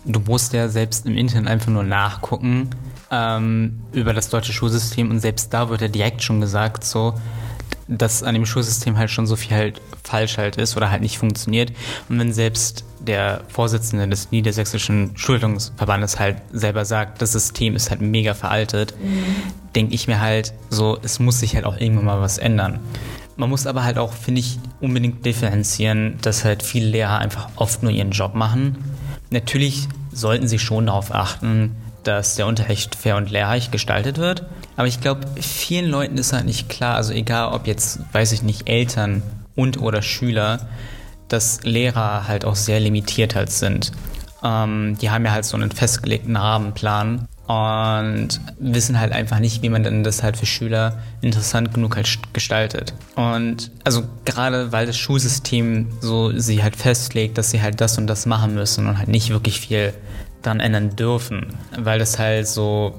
du 0.05 0.19
musst 0.21 0.53
ja 0.53 0.69
selbst 0.69 1.05
im 1.05 1.17
Internet 1.17 1.49
einfach 1.49 1.71
nur 1.71 1.83
nachgucken 1.83 2.69
ähm, 3.11 3.81
über 3.91 4.13
das 4.13 4.29
deutsche 4.29 4.53
Schulsystem 4.53 5.11
und 5.11 5.19
selbst 5.19 5.53
da 5.53 5.69
wird 5.69 5.81
ja 5.81 5.89
direkt 5.89 6.23
schon 6.23 6.39
gesagt 6.39 6.85
so 6.85 7.13
dass 7.88 8.23
an 8.23 8.33
dem 8.33 8.45
Schulsystem 8.45 8.97
halt 8.97 9.09
schon 9.09 9.27
so 9.27 9.35
viel 9.35 9.55
halt 9.55 9.81
falsch 10.03 10.38
halt 10.38 10.57
ist 10.57 10.75
oder 10.77 10.91
halt 10.91 11.01
nicht 11.01 11.17
funktioniert. 11.17 11.71
Und 12.09 12.19
wenn 12.19 12.33
selbst 12.33 12.83
der 13.07 13.42
Vorsitzende 13.48 14.07
des 14.07 14.31
Niedersächsischen 14.31 15.12
Schulungsverbandes 15.15 16.19
halt 16.19 16.38
selber 16.51 16.86
sagt, 16.86 17.21
das 17.21 17.31
System 17.31 17.75
ist 17.75 17.89
halt 17.89 18.01
mega 18.01 18.33
veraltet, 18.33 18.94
mhm. 19.01 19.24
denke 19.75 19.95
ich 19.95 20.07
mir 20.07 20.19
halt 20.19 20.54
so, 20.69 20.98
es 21.01 21.19
muss 21.19 21.39
sich 21.39 21.56
halt 21.56 21.65
auch 21.65 21.77
irgendwann 21.77 22.06
mal 22.06 22.21
was 22.21 22.38
ändern. 22.38 22.80
Man 23.36 23.50
muss 23.50 23.68
aber 23.68 23.83
halt 23.83 23.98
auch, 23.98 24.13
finde 24.13 24.42
ich, 24.42 24.59
unbedingt 24.81 25.25
differenzieren, 25.25 26.18
dass 26.21 26.44
halt 26.44 26.63
viele 26.63 26.88
Lehrer 26.88 27.19
einfach 27.19 27.50
oft 27.56 27.83
nur 27.83 27.92
ihren 27.92 28.12
Job 28.12 28.33
machen. 28.33 28.77
Natürlich 29.30 29.88
sollten 30.12 30.48
sie 30.48 30.59
schon 30.59 30.88
darauf 30.88 31.13
achten, 31.13 31.75
dass 32.04 32.36
der 32.36 32.48
Unterricht 32.48 32.95
fair 32.95 33.18
und 33.18 33.30
lehrreich 33.30 33.69
gestaltet 33.69 34.18
wird. 34.18 34.45
Aber 34.75 34.88
ich 34.88 35.01
glaube, 35.01 35.27
vielen 35.39 35.89
Leuten 35.89 36.18
ist 36.18 36.33
halt 36.33 36.45
nicht 36.45 36.69
klar, 36.69 36.95
also 36.95 37.14
egal 37.14 37.54
ob 37.54 37.68
jetzt, 37.68 37.99
weiß 38.14 38.31
ich 38.31 38.44
nicht, 38.44 38.69
Eltern 38.69 39.21
und 39.56 39.80
oder 39.81 40.02
Schüler, 40.02 40.68
dass 41.28 41.64
Lehrer 41.64 42.28
halt 42.28 42.46
auch 42.46 42.56
sehr 42.56 42.80
limitiert 42.80 43.36
halt 43.36 43.52
sind. 43.52 43.92
Ähm, 44.44 44.98
die 45.02 45.10
haben 45.10 45.26
ja 45.26 45.31
halt 45.31 45.46
so 45.46 45.57
einen 45.57 45.72
festgelegten 45.72 46.36
Rahmenplan 46.36 47.28
und 47.48 48.42
wissen 48.60 49.00
halt 49.00 49.14
einfach 49.14 49.40
nicht, 49.40 49.64
wie 49.64 49.69
man 49.69 49.81
denn 49.81 50.04
das 50.04 50.22
halt 50.22 50.36
für 50.36 50.46
Schüler 50.46 51.00
interessant 51.22 51.74
genug 51.74 51.96
halt 51.96 52.19
gestaltet. 52.34 52.94
Und 53.16 53.72
also 53.86 54.04
gerade 54.26 54.72
weil 54.74 54.86
das 54.86 54.98
Schulsystem 54.98 55.88
so 56.02 56.38
sie 56.38 56.62
halt 56.62 56.76
festlegt, 56.76 57.38
dass 57.38 57.52
sie 57.52 57.62
halt 57.62 57.80
das 57.80 57.98
und 57.98 58.07
das 58.07 58.26
machen 58.26 58.54
müssen 58.54 58.88
und 58.88 58.98
halt 58.98 59.07
nicht 59.07 59.30
wirklich 59.30 59.62
viel 59.62 59.94
dann 60.42 60.60
ändern 60.60 60.96
dürfen, 60.96 61.56
weil 61.78 62.00
das 62.00 62.19
halt 62.19 62.48
so, 62.48 62.94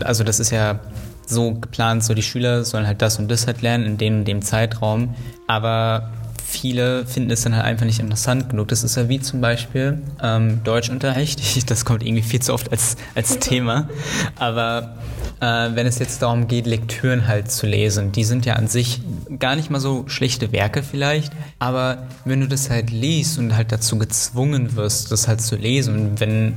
also 0.00 0.22
das 0.22 0.38
ist 0.38 0.50
ja 0.50 0.78
so 1.26 1.54
geplant, 1.54 2.04
so 2.04 2.14
die 2.14 2.22
Schüler 2.22 2.64
sollen 2.64 2.86
halt 2.86 3.02
das 3.02 3.18
und 3.18 3.28
das 3.30 3.46
halt 3.46 3.62
lernen 3.62 3.84
in 3.84 3.98
dem 3.98 4.18
und 4.20 4.24
dem 4.26 4.42
Zeitraum, 4.42 5.14
aber 5.48 6.12
viele 6.44 7.06
finden 7.06 7.30
es 7.30 7.42
dann 7.42 7.54
halt 7.54 7.64
einfach 7.64 7.86
nicht 7.86 8.00
interessant 8.00 8.50
genug. 8.50 8.68
Das 8.68 8.82
ist 8.82 8.96
ja 8.96 9.08
wie 9.08 9.20
zum 9.20 9.40
Beispiel 9.40 10.02
ähm, 10.22 10.62
Deutschunterricht. 10.64 11.40
Das 11.72 11.84
kommt 11.84 12.02
irgendwie 12.02 12.22
viel 12.22 12.40
zu 12.40 12.52
oft 12.52 12.70
als, 12.70 12.96
als 13.14 13.38
Thema. 13.38 13.88
Aber 14.36 14.96
äh, 15.40 15.70
wenn 15.74 15.86
es 15.86 15.98
jetzt 15.98 16.22
darum 16.22 16.48
geht, 16.48 16.66
Lektüren 16.66 17.28
halt 17.28 17.50
zu 17.50 17.66
lesen, 17.66 18.12
die 18.12 18.24
sind 18.24 18.44
ja 18.44 18.54
an 18.54 18.68
sich 18.68 19.00
gar 19.38 19.56
nicht 19.56 19.70
mal 19.70 19.80
so 19.80 20.04
schlechte 20.08 20.52
Werke 20.52 20.82
vielleicht. 20.82 21.32
Aber 21.58 22.08
wenn 22.24 22.40
du 22.40 22.48
das 22.48 22.68
halt 22.68 22.90
liest 22.90 23.38
und 23.38 23.56
halt 23.56 23.72
dazu 23.72 23.98
gezwungen 23.98 24.76
wirst, 24.76 25.12
das 25.12 25.28
halt 25.28 25.40
zu 25.40 25.56
lesen, 25.56 25.94
und 25.94 26.20
wenn 26.20 26.54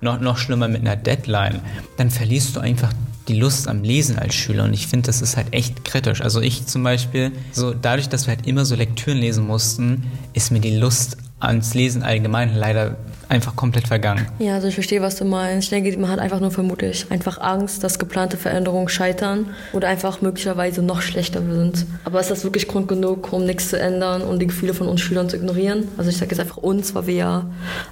noch, 0.00 0.20
noch 0.20 0.38
schlimmer 0.38 0.68
mit 0.68 0.80
einer 0.80 0.96
Deadline, 0.96 1.60
dann 1.96 2.10
verlierst 2.10 2.56
du 2.56 2.60
einfach 2.60 2.92
die 3.28 3.38
Lust 3.38 3.68
am 3.68 3.82
Lesen 3.82 4.18
als 4.18 4.34
Schüler 4.34 4.64
und 4.64 4.74
ich 4.74 4.86
finde, 4.86 5.06
das 5.06 5.20
ist 5.22 5.36
halt 5.36 5.48
echt 5.52 5.84
kritisch. 5.84 6.22
Also 6.22 6.40
ich 6.40 6.66
zum 6.66 6.82
Beispiel, 6.82 7.32
so 7.52 7.74
dadurch, 7.74 8.08
dass 8.08 8.26
wir 8.26 8.34
halt 8.34 8.46
immer 8.46 8.64
so 8.64 8.74
Lektüren 8.74 9.18
lesen 9.18 9.46
mussten, 9.46 10.04
ist 10.32 10.50
mir 10.50 10.60
die 10.60 10.76
Lust 10.76 11.16
ans 11.40 11.74
Lesen 11.74 12.02
allgemein 12.02 12.56
leider 12.56 12.96
einfach 13.28 13.54
komplett 13.56 13.86
vergangen. 13.86 14.26
Ja, 14.38 14.54
also 14.54 14.68
ich 14.68 14.74
verstehe, 14.74 15.02
was 15.02 15.16
du 15.16 15.24
meinst. 15.24 15.64
Ich 15.64 15.70
denke, 15.70 15.96
man 15.98 16.10
hat 16.10 16.18
einfach 16.18 16.40
nur 16.40 16.50
vermutlich 16.50 17.06
einfach 17.10 17.38
Angst, 17.38 17.84
dass 17.84 17.98
geplante 17.98 18.36
Veränderungen 18.36 18.88
scheitern 18.88 19.50
oder 19.72 19.88
einfach 19.88 20.20
möglicherweise 20.22 20.82
noch 20.82 21.02
schlechter 21.02 21.40
sind. 21.40 21.86
Aber 22.04 22.20
ist 22.20 22.30
das 22.30 22.44
wirklich 22.44 22.68
Grund 22.68 22.88
genug, 22.88 23.32
um 23.32 23.44
nichts 23.44 23.68
zu 23.68 23.78
ändern 23.78 24.22
und 24.22 24.40
die 24.40 24.46
Gefühle 24.46 24.74
von 24.74 24.88
uns 24.88 25.00
Schülern 25.00 25.28
zu 25.28 25.36
ignorieren? 25.36 25.88
Also 25.96 26.10
ich 26.10 26.16
sage 26.16 26.30
jetzt 26.30 26.40
einfach 26.40 26.56
uns, 26.56 26.94
weil 26.94 27.06
wir 27.06 27.14
ja 27.14 27.46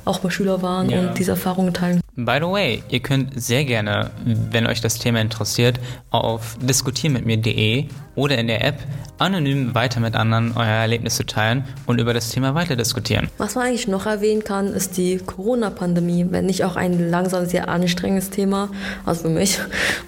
auch 0.04 0.22
mal 0.22 0.30
Schüler 0.30 0.62
waren 0.62 0.88
ja. 0.88 1.00
und 1.00 1.18
diese 1.18 1.32
Erfahrungen 1.32 1.74
teilen. 1.74 2.00
By 2.18 2.38
the 2.40 2.46
way, 2.46 2.82
ihr 2.88 3.00
könnt 3.00 3.38
sehr 3.38 3.66
gerne, 3.66 4.10
wenn 4.24 4.66
euch 4.66 4.80
das 4.80 4.98
Thema 4.98 5.20
interessiert, 5.20 5.78
auf 6.08 6.56
diskutiermitmir.de 6.62 7.88
oder 8.14 8.38
in 8.38 8.46
der 8.46 8.64
App 8.64 8.78
anonym 9.18 9.74
weiter 9.74 10.00
mit 10.00 10.14
anderen 10.14 10.56
eure 10.56 10.66
Erlebnisse 10.66 11.26
teilen 11.26 11.64
und 11.86 12.00
über 12.00 12.14
das 12.14 12.30
Thema 12.30 12.54
weiter 12.54 12.74
diskutieren. 12.74 13.28
Was 13.36 13.54
man 13.54 13.66
eigentlich 13.66 13.86
noch 13.86 14.06
erwähnen 14.06 14.44
kann, 14.44 14.68
ist 14.68 14.96
die 14.96 15.18
Corona-Pandemie, 15.18 16.26
wenn 16.30 16.46
nicht 16.46 16.64
auch 16.64 16.76
ein 16.76 17.10
langsam 17.10 17.44
sehr 17.44 17.68
anstrengendes 17.68 18.30
Thema, 18.30 18.70
also 19.04 19.24
für 19.24 19.28
mich, 19.28 19.58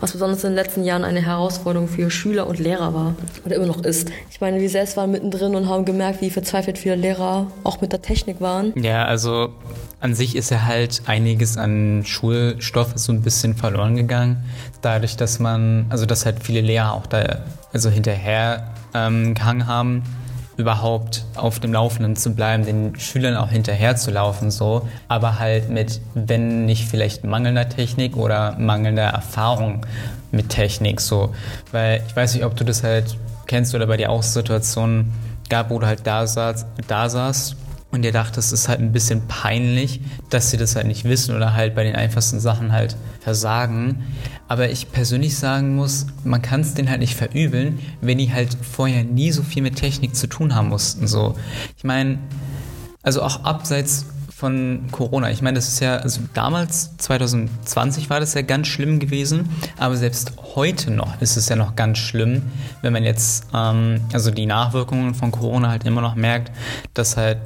was 0.00 0.12
besonders 0.12 0.43
in 0.45 0.50
den 0.50 0.57
letzten 0.57 0.85
Jahren 0.85 1.05
eine 1.05 1.21
Herausforderung 1.21 1.88
für 1.88 2.11
Schüler 2.11 2.47
und 2.47 2.59
Lehrer 2.59 2.95
war 2.95 3.15
oder 3.45 3.57
immer 3.57 3.67
noch 3.67 3.85
ist. 3.85 4.11
Ich 4.31 4.41
meine, 4.41 4.61
wir 4.61 4.71
selbst 4.71 4.97
waren 4.97 5.11
mittendrin 5.11 5.55
und 5.55 5.69
haben 5.69 5.85
gemerkt, 5.85 6.23
wie 6.23 6.31
verzweifelt 6.31 6.79
viele 6.79 6.97
Lehrer 6.97 7.53
auch 7.65 7.83
mit 7.83 7.93
der 7.93 8.00
Technik 8.00 8.41
waren. 8.41 8.73
Ja, 8.77 9.05
also 9.05 9.53
an 10.00 10.15
sich 10.15 10.37
ist 10.37 10.50
ja 10.50 10.65
halt 10.65 11.03
einiges 11.07 11.57
an 11.57 11.98
Schulstoff 12.05 12.93
so 12.97 13.12
ein 13.12 13.23
bisschen 13.23 13.55
verloren 13.55 13.97
gegangen. 13.97 14.45
Dadurch, 14.83 15.17
dass 15.17 15.38
man, 15.38 15.87
also 15.88 16.07
dass 16.07 16.25
halt 16.26 16.43
viele 16.43 16.61
Lehrer 16.61 16.93
auch 16.93 17.07
da 17.07 17.40
also 17.73 17.90
hinterher 17.90 18.69
ähm, 18.95 19.35
gehangen 19.35 19.67
haben, 19.67 20.02
überhaupt 20.57 21.25
auf 21.37 21.61
dem 21.61 21.73
Laufenden 21.73 22.17
zu 22.17 22.35
bleiben, 22.35 22.64
den 22.67 22.99
Schülern 22.99 23.37
auch 23.37 23.49
hinterher 23.49 23.97
zu 23.97 24.11
laufen, 24.11 24.50
so. 24.50 24.88
Aber 25.07 25.38
halt 25.38 25.71
mit, 25.71 26.00
wenn 26.14 26.67
nicht 26.67 26.88
vielleicht 26.88 27.23
mangelnder 27.25 27.69
Technik 27.69 28.17
oder 28.17 28.57
mangelnder 28.59 29.05
Erfahrung 29.05 29.87
mit 30.33 30.49
Technik, 30.49 31.00
so. 31.00 31.33
Weil 31.71 32.02
ich 32.09 32.17
weiß 32.17 32.35
nicht, 32.35 32.45
ob 32.45 32.57
du 32.57 32.64
das 32.64 32.83
halt 32.83 33.17
kennst 33.47 33.75
oder 33.75 33.87
bei 33.87 33.97
dir 33.97 34.11
auch 34.11 34.25
Situationen 34.25 35.12
gab, 35.49 35.71
wo 35.71 35.78
du 35.78 35.87
halt 35.87 36.07
da 36.07 36.26
saß, 36.26 36.67
da 36.88 37.09
saßt 37.09 37.57
und 37.90 38.04
ihr 38.04 38.12
dachte, 38.12 38.38
es 38.38 38.52
ist 38.52 38.68
halt 38.68 38.80
ein 38.80 38.92
bisschen 38.92 39.26
peinlich, 39.28 40.00
dass 40.28 40.50
sie 40.50 40.59
das 40.59 40.76
halt 40.76 40.87
nicht 40.87 41.04
wissen 41.04 41.35
oder 41.35 41.54
halt 41.54 41.75
bei 41.75 41.85
den 41.85 41.97
einfachsten 41.97 42.38
Sachen 42.38 42.73
halt 42.73 42.97
versagen. 43.21 44.04
Aber 44.47 44.71
ich 44.71 44.92
persönlich 44.92 45.38
sagen 45.38 45.75
muss, 45.75 46.07
man 46.23 46.42
kann 46.42 46.61
es 46.61 46.75
denen 46.75 46.90
halt 46.90 47.00
nicht 47.00 47.14
verübeln, 47.14 47.78
wenn 48.02 48.18
die 48.18 48.33
halt 48.33 48.57
vorher 48.61 49.04
nie 49.04 49.33
so 49.33 49.42
viel 49.42 49.62
mit 49.62 49.76
Technik 49.76 50.14
zu 50.14 50.26
tun 50.26 50.54
haben 50.54 50.68
mussten. 50.68 51.07
So, 51.07 51.35
ich 51.78 51.85
meine, 51.85 52.18
also 53.02 53.23
auch 53.23 53.45
abseits 53.45 54.04
von 54.38 54.85
Corona. 54.92 55.30
Ich 55.33 55.42
meine, 55.42 55.57
das 55.57 55.66
ist 55.66 55.80
ja, 55.80 55.97
also 55.97 56.21
damals, 56.33 56.97
2020 56.99 58.09
war 58.09 58.21
das 58.21 58.35
ja 58.35 58.42
ganz 58.42 58.68
schlimm 58.68 59.00
gewesen, 59.00 59.49
aber 59.78 59.97
selbst 59.97 60.35
heute 60.54 60.92
noch 60.92 61.21
ist 61.21 61.37
es 61.37 61.49
ja 61.49 61.57
noch 61.57 61.75
ganz 61.75 61.99
schlimm, 61.99 62.42
wenn 62.80 62.92
man 62.92 63.02
jetzt, 63.02 63.47
ähm, 63.52 64.00
also 64.12 64.30
die 64.30 64.47
Nachwirkungen 64.47 65.14
von 65.14 65.33
Corona 65.33 65.71
halt 65.71 65.85
immer 65.85 66.02
noch 66.02 66.14
merkt, 66.14 66.52
dass 66.95 67.16
halt 67.16 67.38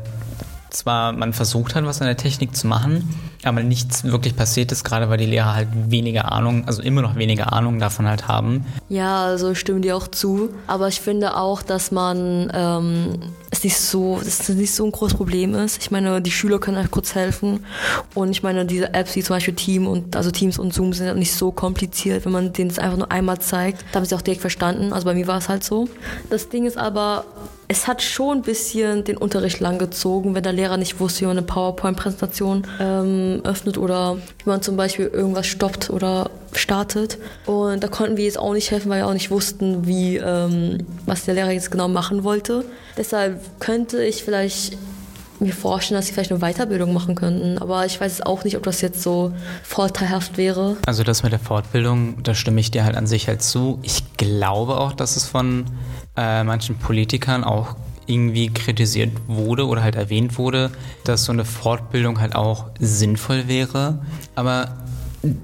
zwar 0.73 1.13
man 1.13 1.33
versucht 1.33 1.75
hat, 1.75 1.85
was 1.85 2.01
an 2.01 2.07
der 2.07 2.17
Technik 2.17 2.57
zu 2.57 2.67
machen, 2.67 3.09
aber 3.45 3.63
nichts 3.63 4.05
wirklich 4.05 4.37
passiert 4.37 4.73
ist, 4.73 4.85
gerade 4.85 5.09
weil 5.09 5.19
die 5.19 5.27
Lehrer 5.27 5.55
halt 5.55 5.69
weniger 5.73 6.33
Ahnung, 6.33 6.67
also 6.67 6.83
immer 6.83 7.03
noch 7.03 7.17
weniger 7.17 7.53
Ahnung 7.53 7.79
davon 7.79 8.07
halt 8.07 8.29
haben. 8.29 8.65
Ja, 8.89 9.25
also 9.25 9.55
stimmen 9.55 9.83
die 9.83 9.93
auch 9.93 10.09
zu. 10.09 10.51
Aber 10.67 10.89
ich 10.89 11.01
finde 11.01 11.37
auch, 11.37 11.63
dass 11.63 11.91
man 11.91 12.51
ähm, 12.55 13.19
es 13.51 13.65
nicht 13.65 13.77
so, 13.77 14.19
dass 14.19 14.49
es 14.49 14.49
nicht 14.51 14.75
so 14.75 14.85
ein 14.85 14.93
großes 14.93 15.17
Problem 15.17 15.55
ist. 15.55 15.83
Ich 15.83 15.91
meine, 15.91 16.23
die 16.23 16.31
Schüler 16.31 16.59
können 16.59 16.77
halt 16.77 16.91
kurz 16.91 17.15
helfen. 17.15 17.65
Und 18.15 18.31
ich 18.31 18.43
meine, 18.43 18.65
diese 18.65 18.95
Apps 18.95 19.15
wie 19.17 19.23
zum 19.23 19.37
Beispiel 19.37 19.55
Team 19.55 19.87
und 19.87 20.17
also 20.17 20.31
Teams 20.31 20.59
und 20.59 20.73
Zoom 20.73 20.93
sind 20.93 21.07
halt 21.07 21.19
nicht 21.19 21.35
so 21.35 21.53
kompliziert, 21.53 22.25
wenn 22.25 22.33
man 22.33 22.53
denen 22.53 22.71
das 22.71 22.79
einfach 22.79 22.99
nur 22.99 23.13
einmal 23.13 23.41
zeigt. 23.41 23.85
Da 23.93 23.99
haben 23.99 24.07
sie 24.07 24.15
auch 24.15 24.23
direkt 24.23 24.41
verstanden. 24.41 24.93
Also 24.93 25.05
bei 25.05 25.15
mir 25.15 25.27
war 25.27 25.39
es 25.39 25.49
halt 25.49 25.65
so. 25.65 25.89
Das 26.31 26.49
Ding 26.49 26.65
ist 26.65 26.79
aber, 26.79 27.25
es 27.73 27.87
hat 27.87 28.03
schon 28.03 28.39
ein 28.39 28.43
bisschen 28.43 29.03
den 29.03 29.17
Unterricht 29.17 29.59
langgezogen, 29.59 30.35
wenn 30.35 30.43
der 30.43 30.53
Lehrer 30.53 30.77
nicht 30.77 31.01
wusste, 31.01 31.23
wie 31.23 31.25
man 31.25 31.39
eine 31.39 31.47
PowerPoint-Präsentation 31.47 32.67
ähm, 32.79 33.41
öffnet 33.45 33.79
oder 33.79 34.17
wie 34.17 34.51
man 34.51 34.61
zum 34.61 34.77
Beispiel 34.77 35.07
irgendwas 35.07 35.47
stoppt 35.47 35.89
oder 35.89 36.31
startet. 36.53 37.17
Und 37.47 37.83
da 37.83 37.89
konnten 37.89 38.19
wir 38.19 38.27
jetzt 38.27 38.39
auch 38.39 38.53
nicht 38.53 38.71
helfen, 38.71 38.91
weil 38.91 39.01
wir 39.01 39.07
auch 39.07 39.15
nicht 39.15 39.31
wussten, 39.31 39.87
wie, 39.87 40.19
ähm, 40.19 40.87
was 41.07 41.25
der 41.25 41.33
Lehrer 41.33 41.51
jetzt 41.51 41.71
genau 41.71 41.89
machen 41.89 42.25
wollte. 42.25 42.67
Deshalb 42.99 43.41
könnte 43.59 44.05
ich 44.05 44.23
vielleicht 44.23 44.77
mir 45.41 45.55
vorstellen, 45.55 45.99
dass 45.99 46.09
sie 46.09 46.13
vielleicht 46.13 46.31
eine 46.31 46.41
Weiterbildung 46.41 46.93
machen 46.93 47.15
könnten. 47.15 47.57
Aber 47.57 47.87
ich 47.87 47.99
weiß 47.99 48.21
auch 48.21 48.45
nicht, 48.45 48.59
ob 48.59 48.65
das 48.65 48.83
jetzt 48.83 49.03
so 49.03 49.33
vorteilhaft 49.63 50.37
wäre. 50.37 50.77
Also 50.87 51.05
das 51.05 51.23
mit 51.23 51.33
der 51.33 51.41
Fortbildung, 51.41 52.23
da 52.23 52.35
stimme 52.35 52.61
ich 52.61 52.71
dir 52.71 52.85
halt 52.85 52.97
an 52.97 53.07
sich 53.07 53.29
halt 53.29 53.43
zu. 53.43 53.79
Ich 53.83 54.03
glaube 54.19 54.79
auch, 54.79 54.93
dass 54.93 55.17
es 55.17 55.25
von 55.27 55.65
äh, 56.17 56.45
manchen 56.45 56.77
Politikern 56.77 57.45
auch 57.45 57.77
irgendwie 58.07 58.49
kritisiert 58.51 59.13
wurde 59.27 59.67
oder 59.67 59.83
halt 59.83 59.95
erwähnt 59.95 60.37
wurde, 60.39 60.71
dass 61.05 61.25
so 61.25 61.33
eine 61.33 61.45
Fortbildung 61.45 62.21
halt 62.21 62.35
auch 62.35 62.67
sinnvoll 62.79 63.49
wäre. 63.49 64.01
Aber 64.35 64.77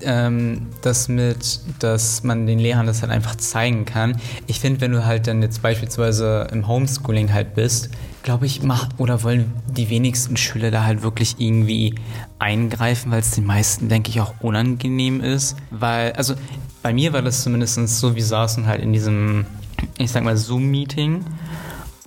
ähm, 0.02 0.66
das 0.82 1.08
mit, 1.08 1.60
dass 1.78 2.24
man 2.24 2.46
den 2.46 2.58
Lehrern 2.58 2.86
das 2.86 3.02
halt 3.02 3.12
einfach 3.12 3.36
zeigen 3.36 3.84
kann. 3.84 4.20
Ich 4.46 4.60
finde, 4.60 4.80
wenn 4.80 4.92
du 4.92 5.04
halt 5.04 5.26
dann 5.26 5.42
jetzt 5.42 5.62
beispielsweise 5.62 6.48
im 6.52 6.66
Homeschooling 6.66 7.32
halt 7.32 7.54
bist, 7.54 7.90
glaube 8.22 8.46
ich, 8.46 8.62
macht 8.62 8.98
oder 8.98 9.22
wollen 9.22 9.52
die 9.70 9.88
wenigsten 9.88 10.36
Schüler 10.36 10.70
da 10.70 10.84
halt 10.84 11.02
wirklich 11.02 11.36
irgendwie 11.38 11.94
eingreifen, 12.38 13.12
weil 13.12 13.20
es 13.20 13.30
den 13.30 13.46
meisten, 13.46 13.88
denke 13.88 14.10
ich, 14.10 14.20
auch 14.20 14.34
unangenehm 14.40 15.20
ist. 15.20 15.56
Weil, 15.70 16.12
also 16.12 16.34
bei 16.82 16.92
mir 16.92 17.12
war 17.12 17.22
das 17.22 17.42
zumindest 17.42 17.76
so, 17.98 18.16
wir 18.16 18.24
saßen 18.24 18.66
halt 18.66 18.82
in 18.82 18.92
diesem, 18.92 19.46
ich 19.98 20.10
sag 20.10 20.24
mal, 20.24 20.36
Zoom-Meeting 20.36 21.24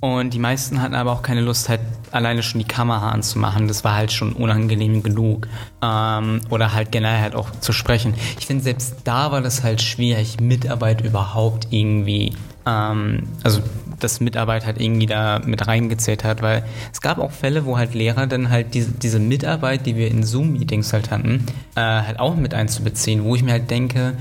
und 0.01 0.33
die 0.33 0.39
meisten 0.39 0.81
hatten 0.81 0.95
aber 0.95 1.11
auch 1.11 1.21
keine 1.21 1.41
Lust, 1.41 1.69
halt 1.69 1.81
alleine 2.09 2.41
schon 2.41 2.57
die 2.57 2.67
Kamera 2.67 3.11
anzumachen. 3.11 3.67
Das 3.67 3.83
war 3.83 3.93
halt 3.93 4.11
schon 4.11 4.33
unangenehm 4.33 5.03
genug. 5.03 5.47
Ähm, 5.83 6.41
oder 6.49 6.73
halt 6.73 6.91
generell 6.91 7.21
halt 7.21 7.35
auch 7.35 7.51
zu 7.51 7.71
sprechen. 7.71 8.15
Ich 8.39 8.47
finde, 8.47 8.63
selbst 8.63 8.95
da 9.03 9.31
war 9.31 9.41
das 9.41 9.63
halt 9.63 9.79
schwierig, 9.79 10.39
Mitarbeit 10.41 11.01
überhaupt 11.01 11.67
irgendwie, 11.69 12.33
ähm, 12.65 13.27
also 13.43 13.61
dass 14.03 14.19
Mitarbeit 14.19 14.65
halt 14.65 14.79
irgendwie 14.79 15.05
da 15.05 15.39
mit 15.39 15.67
reingezählt 15.67 16.23
hat, 16.23 16.41
weil 16.41 16.63
es 16.91 17.01
gab 17.01 17.17
auch 17.19 17.31
Fälle, 17.31 17.65
wo 17.65 17.77
halt 17.77 17.93
Lehrer 17.93 18.27
dann 18.27 18.49
halt 18.49 18.73
diese, 18.73 18.91
diese 18.91 19.19
Mitarbeit, 19.19 19.85
die 19.85 19.95
wir 19.95 20.09
in 20.09 20.23
Zoom-Meetings 20.23 20.93
halt 20.93 21.11
hatten, 21.11 21.45
äh, 21.75 21.81
halt 21.81 22.19
auch 22.19 22.35
mit 22.35 22.53
einzubeziehen, 22.53 23.23
wo 23.23 23.35
ich 23.35 23.43
mir 23.43 23.51
halt 23.51 23.69
denke, 23.69 24.13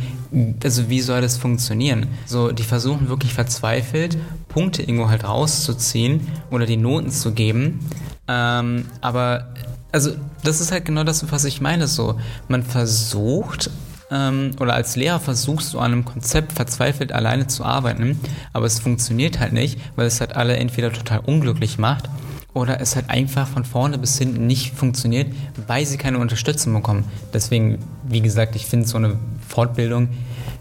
also 0.62 0.88
wie 0.88 1.00
soll 1.00 1.20
das 1.20 1.36
funktionieren? 1.36 2.06
So, 2.26 2.52
die 2.52 2.62
versuchen 2.62 3.08
wirklich 3.08 3.34
verzweifelt, 3.34 4.16
Punkte 4.48 4.82
irgendwo 4.82 5.08
halt 5.08 5.24
rauszuziehen 5.24 6.28
oder 6.50 6.66
die 6.66 6.76
Noten 6.76 7.10
zu 7.10 7.32
geben, 7.32 7.80
ähm, 8.28 8.86
aber 9.00 9.48
also 9.92 10.12
das 10.44 10.60
ist 10.60 10.72
halt 10.72 10.84
genau 10.84 11.04
das, 11.04 11.30
was 11.32 11.44
ich 11.44 11.60
meine. 11.60 11.86
So, 11.88 12.18
man 12.48 12.62
versucht 12.62 13.70
ähm, 14.10 14.52
oder 14.60 14.74
als 14.74 14.96
Lehrer 14.96 15.20
versuchst 15.20 15.74
du 15.74 15.78
an 15.78 15.92
einem 15.92 16.04
Konzept 16.04 16.52
verzweifelt 16.52 17.12
alleine 17.12 17.46
zu 17.46 17.64
arbeiten, 17.64 18.20
aber 18.52 18.66
es 18.66 18.80
funktioniert 18.80 19.40
halt 19.40 19.52
nicht, 19.52 19.78
weil 19.96 20.06
es 20.06 20.20
halt 20.20 20.36
alle 20.36 20.56
entweder 20.56 20.92
total 20.92 21.20
unglücklich 21.20 21.78
macht 21.78 22.08
oder 22.54 22.80
es 22.80 22.96
halt 22.96 23.08
einfach 23.08 23.46
von 23.46 23.64
vorne 23.64 23.98
bis 23.98 24.18
hinten 24.18 24.46
nicht 24.46 24.74
funktioniert, 24.74 25.32
weil 25.66 25.86
sie 25.86 25.96
keine 25.96 26.18
Unterstützung 26.18 26.74
bekommen. 26.74 27.04
Deswegen, 27.32 27.78
wie 28.04 28.20
gesagt, 28.20 28.56
ich 28.56 28.66
finde 28.66 28.86
so 28.86 28.98
eine 28.98 29.16
Fortbildung 29.48 30.08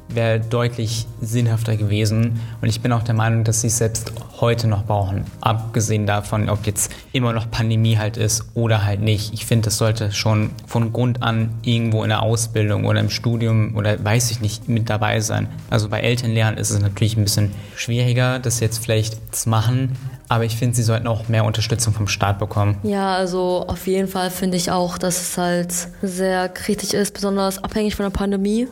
wäre 0.10 0.40
deutlich 0.40 1.06
sinnhafter 1.22 1.78
gewesen. 1.78 2.40
Und 2.62 2.68
ich 2.68 2.82
bin 2.82 2.92
auch 2.92 3.04
der 3.04 3.16
Meinung, 3.16 3.44
dass 3.44 3.62
sie 3.62 3.68
es 3.68 3.78
selbst 3.78 4.12
heute 4.40 4.68
noch 4.68 4.86
brauchen. 4.86 5.26
Abgesehen 5.42 6.06
davon, 6.06 6.50
ob 6.50 6.66
jetzt 6.66 6.92
immer 7.12 7.34
noch 7.34 7.50
Pandemie 7.52 7.98
halt 7.98 8.18
ist 8.18 8.46
oder 8.54 8.86
halt 8.86 9.02
nicht. 9.02 9.34
Ich 9.34 9.46
finde, 9.46 9.66
das 9.66 9.78
sollte 9.78 10.12
schon 10.12 10.52
von 10.66 10.92
Grund 10.92 11.22
an 11.22 11.52
irgendwo 11.62 12.04
in 12.04 12.10
der 12.10 12.24
Ausbildung 12.24 12.86
oder 12.86 13.00
im 13.00 13.10
Studium 13.10 13.76
oder 13.76 14.04
weiß 14.04 14.32
ich 14.32 14.42
nicht 14.42 14.68
mit 14.68 14.90
dabei 14.90 15.20
sein. 15.20 15.48
Also 15.70 15.90
bei 15.90 16.00
Elternlehrern 16.00 16.58
ist 16.58 16.72
es 16.72 16.80
natürlich 16.80 17.16
ein 17.16 17.24
bisschen 17.24 17.52
schwieriger, 17.76 18.40
das 18.40 18.60
jetzt 18.60 18.80
vielleicht 18.80 19.36
zu 19.36 19.50
machen. 19.50 19.96
Aber 20.30 20.46
ich 20.46 20.56
finde, 20.56 20.76
sie 20.76 20.84
sollten 20.84 21.08
auch 21.08 21.28
mehr 21.28 21.44
Unterstützung 21.44 21.92
vom 21.92 22.08
Staat 22.08 22.38
bekommen. 22.38 22.78
Ja, 22.84 23.16
also 23.16 23.66
auf 23.68 23.88
jeden 23.88 24.08
Fall 24.08 24.30
finde 24.30 24.58
ich 24.58 24.70
auch, 24.70 25.00
dass 25.00 25.20
es 25.20 25.38
halt 25.38 25.74
sehr 26.04 26.48
kritisch 26.50 26.94
ist, 26.94 27.16
besonders 27.16 27.64
abhängig 27.64 27.96
von 27.96 28.06
der 28.06 28.12
Pandemie. 28.12 28.68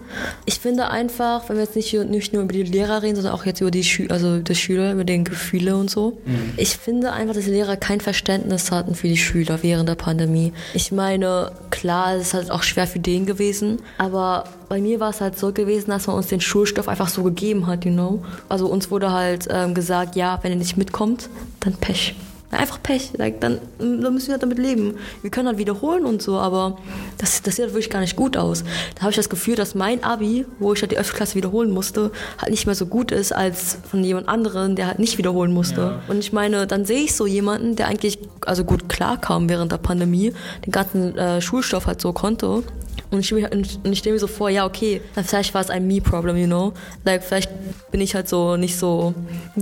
Ich 0.45 0.59
finde 0.59 0.89
einfach, 0.89 1.49
wenn 1.49 1.57
wir 1.57 1.63
jetzt 1.63 1.75
nicht, 1.75 1.91
nicht 1.93 2.31
nur 2.31 2.43
über 2.43 2.53
die 2.53 2.61
Lehrer 2.61 3.01
reden, 3.01 3.15
sondern 3.15 3.33
auch 3.33 3.45
jetzt 3.45 3.59
über 3.59 3.71
die, 3.71 3.83
Schü 3.83 4.07
also 4.09 4.37
die 4.37 4.53
Schüler, 4.53 4.93
über 4.93 5.03
die 5.03 5.23
Gefühle 5.23 5.75
und 5.75 5.89
so. 5.89 6.19
Mhm. 6.25 6.53
Ich 6.57 6.77
finde 6.77 7.11
einfach, 7.11 7.33
dass 7.33 7.45
die 7.45 7.51
Lehrer 7.51 7.75
kein 7.75 8.01
Verständnis 8.01 8.69
hatten 8.71 8.93
für 8.93 9.07
die 9.07 9.17
Schüler 9.17 9.63
während 9.63 9.89
der 9.89 9.95
Pandemie. 9.95 10.53
Ich 10.75 10.91
meine, 10.91 11.51
klar, 11.71 12.15
es 12.15 12.27
ist 12.27 12.33
halt 12.35 12.51
auch 12.51 12.61
schwer 12.61 12.85
für 12.85 12.99
den 12.99 13.25
gewesen, 13.25 13.79
aber 13.97 14.43
bei 14.69 14.81
mir 14.81 14.99
war 14.99 15.09
es 15.09 15.21
halt 15.21 15.37
so 15.37 15.51
gewesen, 15.51 15.89
dass 15.89 16.07
man 16.07 16.15
uns 16.15 16.27
den 16.27 16.41
Schulstoff 16.41 16.87
einfach 16.87 17.09
so 17.09 17.23
gegeben 17.23 17.67
hat, 17.67 17.85
you 17.85 17.91
know. 17.91 18.23
Also 18.49 18.67
uns 18.67 18.91
wurde 18.91 19.11
halt 19.11 19.47
ähm, 19.49 19.73
gesagt, 19.73 20.15
ja, 20.15 20.39
wenn 20.41 20.51
ihr 20.51 20.57
nicht 20.57 20.77
mitkommt, 20.77 21.29
dann 21.59 21.73
Pech. 21.73 22.15
Einfach 22.49 22.81
Pech. 22.81 23.11
Like, 23.17 23.41
dann, 23.41 23.59
dann 23.77 24.13
müssen 24.13 24.27
wir 24.27 24.33
halt 24.33 24.43
damit 24.43 24.57
leben. 24.57 24.95
Wir 25.21 25.29
können 25.29 25.47
halt 25.47 25.57
wiederholen 25.57 26.05
und 26.05 26.21
so, 26.21 26.37
aber 26.37 26.77
das, 27.17 27.41
das 27.41 27.57
sieht 27.57 27.63
halt 27.65 27.73
wirklich 27.73 27.89
gar 27.89 27.99
nicht 27.99 28.15
gut 28.15 28.37
aus. 28.37 28.63
Da 28.95 29.01
habe 29.01 29.11
ich 29.11 29.17
das 29.17 29.29
Gefühl, 29.29 29.55
dass 29.55 29.75
mein 29.75 30.01
Abi, 30.03 30.45
wo 30.59 30.71
ich 30.71 30.81
halt 30.81 30.91
die 30.91 30.95
11. 30.95 31.13
Klasse 31.13 31.35
wiederholen 31.35 31.71
musste, 31.71 32.11
halt 32.37 32.51
nicht 32.51 32.65
mehr 32.65 32.75
so 32.75 32.85
gut 32.85 33.11
ist 33.11 33.33
als 33.33 33.79
von 33.89 34.01
jemand 34.01 34.29
anderen, 34.29 34.77
der 34.77 34.87
halt 34.87 34.99
nicht 34.99 35.17
wiederholen 35.17 35.51
musste. 35.51 35.81
Ja. 35.81 36.01
Und 36.07 36.19
ich 36.19 36.31
meine, 36.31 36.67
dann 36.67 36.85
sehe 36.85 37.03
ich 37.03 37.15
so 37.15 37.27
jemanden, 37.27 37.75
der 37.75 37.87
eigentlich 37.87 38.19
also 38.45 38.63
gut 38.63 38.87
klarkam 38.87 39.49
während 39.49 39.73
der 39.73 39.77
Pandemie, 39.77 40.33
den 40.65 40.71
ganzen 40.71 41.17
äh, 41.17 41.41
Schulstoff 41.41 41.85
halt 41.85 41.99
so 41.99 42.13
konnte 42.13 42.63
und 43.11 43.19
ich, 43.19 43.31
und 43.33 43.91
ich 43.91 43.99
stelle 43.99 44.13
mir 44.13 44.19
so 44.19 44.27
vor, 44.27 44.49
ja, 44.49 44.65
okay, 44.65 45.01
vielleicht 45.13 45.53
war 45.53 45.61
es 45.61 45.69
ein 45.69 45.87
Me-Problem, 45.87 46.35
you 46.37 46.45
know? 46.45 46.73
Like, 47.05 47.23
vielleicht 47.23 47.49
bin 47.91 48.01
ich 48.01 48.15
halt 48.15 48.27
so 48.27 48.57
nicht 48.57 48.77
so 48.77 49.13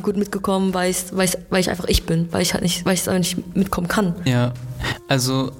gut 0.01 0.17
mitgekommen, 0.17 0.73
weil 0.73 0.91
ich, 0.91 0.97
weil, 1.11 1.25
ich, 1.25 1.37
weil 1.49 1.59
ich 1.61 1.69
einfach 1.69 1.85
ich 1.87 2.05
bin, 2.05 2.31
weil 2.31 2.41
ich 2.41 2.53
halt 2.53 2.63
nicht, 2.63 2.85
weil 2.85 2.95
ich 2.95 3.07
einfach 3.07 3.19
nicht 3.19 3.55
mitkommen 3.55 3.87
kann. 3.87 4.15
Ja, 4.25 4.53
also 5.07 5.51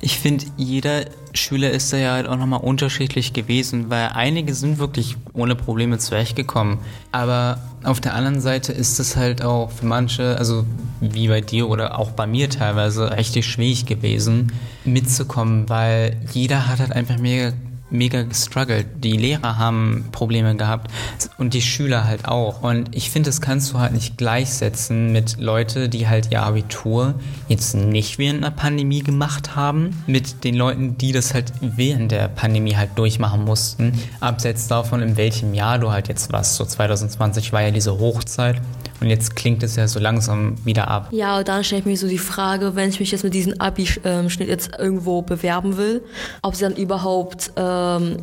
ich 0.00 0.18
finde, 0.18 0.46
jeder 0.56 1.04
Schüler 1.34 1.70
ist 1.70 1.92
da 1.92 1.96
ja 1.98 2.12
halt 2.12 2.26
auch 2.26 2.36
nochmal 2.36 2.60
unterschiedlich 2.60 3.32
gewesen, 3.32 3.90
weil 3.90 4.10
einige 4.14 4.54
sind 4.54 4.78
wirklich 4.78 5.16
ohne 5.34 5.54
Probleme 5.54 5.98
zurechtgekommen. 5.98 6.78
Aber 7.12 7.58
auf 7.84 8.00
der 8.00 8.14
anderen 8.14 8.40
Seite 8.40 8.72
ist 8.72 8.98
es 8.98 9.16
halt 9.16 9.42
auch 9.42 9.70
für 9.70 9.86
manche, 9.86 10.36
also 10.38 10.64
wie 11.00 11.28
bei 11.28 11.42
dir 11.42 11.68
oder 11.68 11.98
auch 11.98 12.12
bei 12.12 12.26
mir 12.26 12.48
teilweise, 12.48 13.16
richtig 13.16 13.46
schwierig 13.46 13.86
gewesen, 13.86 14.52
mitzukommen, 14.84 15.68
weil 15.68 16.16
jeder 16.32 16.66
hat 16.66 16.80
halt 16.80 16.92
einfach 16.92 17.18
mega 17.18 17.52
mega 17.90 18.22
gestruggelt. 18.22 18.86
Die 19.02 19.16
Lehrer 19.16 19.58
haben 19.58 20.08
Probleme 20.12 20.56
gehabt 20.56 20.90
und 21.38 21.54
die 21.54 21.62
Schüler 21.62 22.04
halt 22.04 22.26
auch. 22.26 22.62
Und 22.62 22.94
ich 22.94 23.10
finde, 23.10 23.28
das 23.28 23.40
kannst 23.40 23.72
du 23.72 23.78
halt 23.78 23.92
nicht 23.92 24.16
gleichsetzen 24.16 25.12
mit 25.12 25.36
Leute, 25.38 25.88
die 25.88 26.08
halt 26.08 26.30
ihr 26.30 26.42
Abitur 26.42 27.14
jetzt 27.48 27.74
nicht 27.74 28.18
während 28.18 28.44
einer 28.44 28.54
Pandemie 28.54 29.02
gemacht 29.02 29.56
haben, 29.56 30.02
mit 30.06 30.44
den 30.44 30.54
Leuten, 30.54 30.98
die 30.98 31.12
das 31.12 31.34
halt 31.34 31.52
während 31.60 32.12
der 32.12 32.28
Pandemie 32.28 32.76
halt 32.76 32.90
durchmachen 32.96 33.44
mussten. 33.44 33.92
Abseits 34.20 34.68
davon, 34.68 35.02
in 35.02 35.16
welchem 35.16 35.54
Jahr 35.54 35.78
du 35.78 35.90
halt 35.90 36.08
jetzt 36.08 36.32
warst. 36.32 36.56
So 36.56 36.64
2020 36.64 37.52
war 37.52 37.62
ja 37.62 37.70
diese 37.70 37.98
Hochzeit. 37.98 38.60
Und 39.00 39.08
jetzt 39.08 39.34
klingt 39.34 39.62
es 39.62 39.76
ja 39.76 39.88
so 39.88 39.98
langsam 39.98 40.54
wieder 40.64 40.88
ab. 40.88 41.08
Ja, 41.10 41.38
und 41.38 41.48
dann 41.48 41.64
stelle 41.64 41.80
ich 41.80 41.86
mir 41.86 41.96
so 41.96 42.06
die 42.06 42.18
Frage, 42.18 42.76
wenn 42.76 42.90
ich 42.90 43.00
mich 43.00 43.10
jetzt 43.10 43.24
mit 43.24 43.32
diesem 43.32 43.58
Abi-Schnitt 43.58 44.48
jetzt 44.48 44.78
irgendwo 44.78 45.22
bewerben 45.22 45.76
will, 45.76 46.02
ob 46.42 46.54
sie 46.54 46.64
dann 46.64 46.76
überhaupt 46.76 47.52
ähm, 47.56 48.18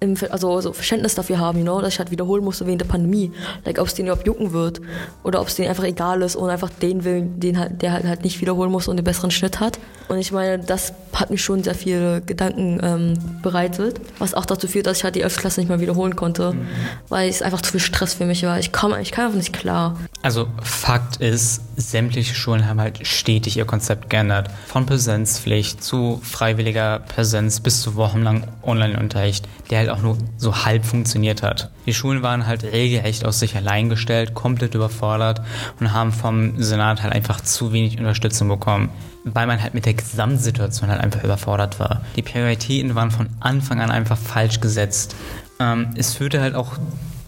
im, 0.00 0.16
also, 0.30 0.54
also 0.54 0.72
Verständnis 0.72 1.14
dafür 1.14 1.38
haben, 1.38 1.58
you 1.58 1.64
know, 1.64 1.80
dass 1.80 1.94
ich 1.94 1.98
halt 1.98 2.10
wiederholen 2.10 2.44
musste 2.44 2.66
wegen 2.66 2.78
der 2.78 2.86
Pandemie. 2.86 3.32
Like, 3.64 3.78
ob 3.78 3.86
es 3.86 3.94
denen 3.94 4.08
überhaupt 4.08 4.26
jucken 4.26 4.52
wird 4.52 4.80
oder 5.24 5.40
ob 5.40 5.48
es 5.48 5.56
denen 5.56 5.68
einfach 5.68 5.84
egal 5.84 6.22
ist 6.22 6.36
und 6.36 6.50
einfach 6.50 6.70
den 6.70 7.04
will, 7.04 7.22
den 7.22 7.58
halt, 7.58 7.82
der 7.82 7.92
halt, 7.92 8.04
halt 8.04 8.24
nicht 8.24 8.40
wiederholen 8.40 8.70
muss 8.70 8.88
und 8.88 8.96
den 8.96 9.04
besseren 9.04 9.30
Schnitt 9.30 9.60
hat. 9.60 9.78
Und 10.08 10.18
ich 10.18 10.32
meine, 10.32 10.58
das 10.58 10.92
hat 11.12 11.30
mir 11.30 11.38
schon 11.38 11.62
sehr 11.62 11.74
viele 11.74 12.22
Gedanken 12.22 12.80
ähm, 12.82 13.14
bereitet, 13.42 14.00
was 14.18 14.34
auch 14.34 14.46
dazu 14.46 14.68
führt, 14.68 14.86
dass 14.86 14.98
ich 14.98 15.04
halt 15.04 15.16
die 15.16 15.22
11. 15.22 15.36
Klasse 15.36 15.60
nicht 15.60 15.68
mehr 15.68 15.80
wiederholen 15.80 16.16
konnte, 16.16 16.52
mhm. 16.52 16.66
weil 17.08 17.28
es 17.28 17.42
einfach 17.42 17.60
zu 17.60 17.72
viel 17.72 17.80
Stress 17.80 18.14
für 18.14 18.24
mich 18.24 18.42
war. 18.44 18.58
Ich 18.58 18.72
komme 18.72 19.00
ich 19.02 19.12
kam 19.12 19.26
einfach 19.26 19.38
nicht 19.38 19.52
klar. 19.52 19.98
Also 20.22 20.46
Fakt 20.62 21.16
ist, 21.16 21.60
sämtliche 21.76 22.34
Schulen 22.34 22.66
haben 22.66 22.80
halt 22.80 23.06
stetig 23.06 23.56
ihr 23.56 23.64
Konzept 23.64 24.10
geändert. 24.10 24.50
Von 24.66 24.86
Präsenzpflicht 24.86 25.82
zu 25.82 26.20
freiwilliger 26.22 27.00
Präsenz 27.00 27.60
bis 27.60 27.82
zu 27.82 27.96
wochenlang 27.96 28.44
Online-Unterricht, 28.62 29.46
der 29.70 29.78
halt 29.78 29.90
auch 29.90 30.00
nur 30.00 30.16
so 30.36 30.64
halb 30.64 30.84
funktioniert 30.84 31.42
hat. 31.42 31.70
Die 31.86 31.94
Schulen 31.94 32.22
waren 32.22 32.46
halt 32.46 32.64
regelrecht 32.64 33.24
aus 33.24 33.38
sich 33.38 33.56
allein 33.56 33.88
gestellt, 33.88 34.34
komplett 34.34 34.74
überfordert 34.74 35.42
und 35.80 35.92
haben 35.92 36.12
vom 36.12 36.62
Senat 36.62 37.02
halt 37.02 37.12
einfach 37.12 37.40
zu 37.40 37.72
wenig 37.72 37.98
Unterstützung 37.98 38.48
bekommen 38.48 38.90
weil 39.34 39.46
man 39.46 39.62
halt 39.62 39.74
mit 39.74 39.86
der 39.86 39.94
Gesamtsituation 39.94 40.88
halt 40.88 41.00
einfach 41.00 41.22
überfordert 41.24 41.78
war. 41.80 42.02
Die 42.16 42.22
Prioritäten 42.22 42.94
waren 42.94 43.10
von 43.10 43.28
Anfang 43.40 43.80
an 43.80 43.90
einfach 43.90 44.16
falsch 44.16 44.60
gesetzt. 44.60 45.14
Ähm, 45.60 45.90
es 45.96 46.14
führte 46.14 46.40
halt 46.40 46.54
auch 46.54 46.78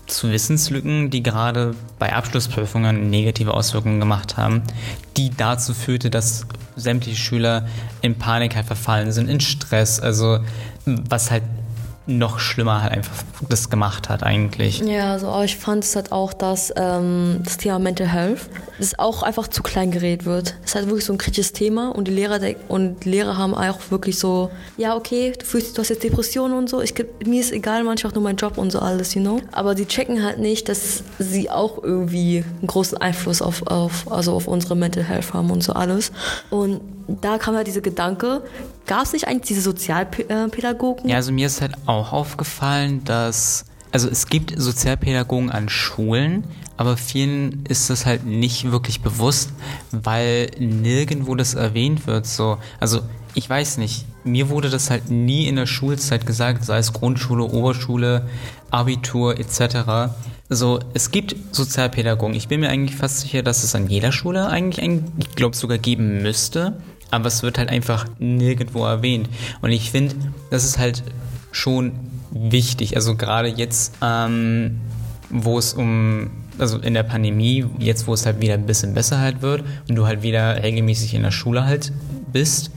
zu 0.07 0.31
Wissenslücken, 0.31 1.11
die 1.11 1.23
gerade 1.23 1.75
bei 1.99 2.13
Abschlussprüfungen 2.13 3.11
negative 3.11 3.55
Auswirkungen 3.55 4.01
gemacht 4.01 4.37
haben, 4.37 4.63
die 5.17 5.31
dazu 5.31 5.73
führte, 5.73 6.11
dass 6.11 6.47
sämtliche 6.77 7.17
Schüler 7.17 7.67
in 8.01 8.17
Panik 8.17 8.57
halt 8.57 8.67
verfallen 8.67 9.13
sind, 9.13 9.29
in 9.29 9.41
Stress, 9.41 10.01
also 10.01 10.41
was 10.85 11.31
halt 11.31 11.45
noch 12.19 12.39
schlimmer 12.39 12.83
halt 12.83 12.93
einfach 12.93 13.23
das 13.49 13.71
gemacht 13.71 14.09
hat 14.09 14.23
eigentlich. 14.23 14.81
Ja, 14.81 15.13
also 15.13 15.41
ich 15.43 15.57
fand 15.57 15.85
es 15.85 15.97
halt 15.97 16.13
auch, 16.13 16.33
dass 16.33 16.73
ähm, 16.77 17.41
das 17.45 17.57
Thema 17.57 17.79
Mental 17.79 18.07
Health 18.07 18.51
das 18.79 18.99
auch 18.99 19.23
einfach 19.23 19.49
zu 19.49 19.63
klein 19.63 19.91
geredet 19.91 20.27
wird. 20.27 20.55
Das 20.63 20.71
ist 20.71 20.75
halt 20.75 20.87
wirklich 20.87 21.05
so 21.05 21.13
ein 21.13 21.19
kritisches 21.19 21.53
Thema 21.53 21.95
und 21.95 22.09
die 22.09 22.13
Lehrer 22.13 22.41
und 22.69 23.05
Lehrer 23.05 23.37
haben 23.37 23.55
auch 23.55 23.79
wirklich 23.91 24.19
so, 24.19 24.51
ja 24.77 24.97
okay, 24.97 25.33
du 25.39 25.45
fühlst, 25.45 25.77
du 25.77 25.83
hast 25.83 25.89
jetzt 25.89 26.03
Depressionen 26.03 26.57
und 26.57 26.69
so, 26.69 26.81
ich, 26.81 26.95
mir 27.25 27.41
ist 27.41 27.53
egal, 27.53 27.85
manchmal 27.85 28.11
auch 28.11 28.15
nur 28.15 28.25
mein 28.25 28.37
Job 28.37 28.59
und 28.59 28.71
so 28.71 28.81
alles, 28.81 29.15
you 29.15 29.21
know. 29.21 29.41
Aber 29.53 29.75
die 29.75 29.87
checken 29.87 30.23
halt 30.23 30.39
nicht, 30.39 30.69
dass 30.69 31.03
sie 31.19 31.51
auch 31.51 31.83
irgendwie 31.83 32.45
einen 32.59 32.67
großen 32.67 32.99
Einfluss 32.99 33.43
auf, 33.43 33.67
auf, 33.67 34.11
also 34.11 34.33
auf 34.33 34.47
unsere 34.47 34.77
Mental 34.77 35.05
Health 35.05 35.33
haben 35.33 35.51
und 35.51 35.63
so 35.63 35.73
alles. 35.73 36.13
Und 36.51 36.81
da 37.21 37.39
kam 37.39 37.55
halt 37.55 37.67
dieser 37.67 37.81
Gedanke, 37.81 38.43
gab 38.87 39.05
es 39.05 39.13
nicht 39.13 39.27
eigentlich 39.27 39.49
diese 39.49 39.63
Sozialpädagogen? 39.63 41.09
Ja, 41.09 41.17
also 41.17 41.33
mir 41.33 41.47
ist 41.47 41.61
halt 41.61 41.73
auch 41.87 42.13
aufgefallen, 42.13 43.05
dass, 43.05 43.65
also 43.93 44.09
es 44.09 44.27
gibt 44.27 44.55
Sozialpädagogen 44.57 45.51
an 45.51 45.69
Schulen, 45.69 46.45
aber 46.77 46.97
vielen 46.97 47.65
ist 47.69 47.91
das 47.91 48.07
halt 48.07 48.25
nicht 48.25 48.71
wirklich 48.73 49.03
bewusst, 49.03 49.51
weil 49.93 50.51
nirgendwo 50.59 51.35
das 51.35 51.55
erwähnt 51.55 52.07
wird. 52.07 52.27
So, 52.27 52.59
also 52.79 53.01
ich 53.35 53.49
weiß 53.49 53.79
nicht, 53.79 54.07
mir 54.25 54.49
wurde 54.49 54.71
das 54.71 54.91
halt 54.91 55.11
nie 55.11 55.47
in 55.47 55.57
der 55.57 55.67
Schulzeit 55.67 56.27
gesagt, 56.27 56.65
sei 56.65 56.79
es 56.79 56.93
Grundschule, 56.93 57.45
Oberschule, 57.45 58.27
Abitur 58.71 59.39
etc. 59.39 60.13
So, 60.49 60.81
es 60.95 61.11
gibt 61.11 61.37
Sozialpädagogen. 61.53 62.35
Ich 62.35 62.49
bin 62.49 62.61
mir 62.61 62.71
eigentlich 62.71 62.97
fast 62.97 63.21
sicher, 63.21 63.43
dass 63.43 63.63
es 63.63 63.75
an 63.75 63.89
jeder 63.89 64.13
Schule 64.13 64.49
eigentlich, 64.49 65.03
ich 65.19 65.37
glaube 65.37 65.57
sogar 65.57 65.79
geben 65.79 66.23
müsste 66.23 66.81
aber 67.11 67.27
es 67.27 67.43
wird 67.43 67.59
halt 67.59 67.69
einfach 67.69 68.07
nirgendwo 68.19 68.85
erwähnt. 68.85 69.29
Und 69.61 69.71
ich 69.71 69.91
finde, 69.91 70.15
das 70.51 70.65
ist 70.65 70.79
halt 70.79 71.03
schon 71.53 71.93
wichtig. 72.31 72.97
Also 72.97 73.17
gerade 73.17 73.49
jetzt, 73.49 73.95
ähm, 74.03 74.81
wo 75.31 75.59
es 75.59 75.75
um, 75.75 76.31
also 76.59 76.79
in 76.79 76.95
der 76.95 77.03
Pandemie, 77.03 77.67
jetzt 77.79 78.07
wo 78.07 78.15
es 78.15 78.27
halt 78.27 78.41
wieder 78.41 78.55
ein 78.55 78.67
bisschen 78.67 78.95
besser 78.95 79.19
halt 79.19 79.43
wird 79.43 79.65
und 79.89 79.97
du 79.97 80.07
halt 80.07 80.23
wieder 80.23 80.63
regelmäßig 80.63 81.15
in 81.15 81.23
der 81.23 81.31
Schule 81.31 81.65
halt 81.65 81.93
bist, 82.33 82.71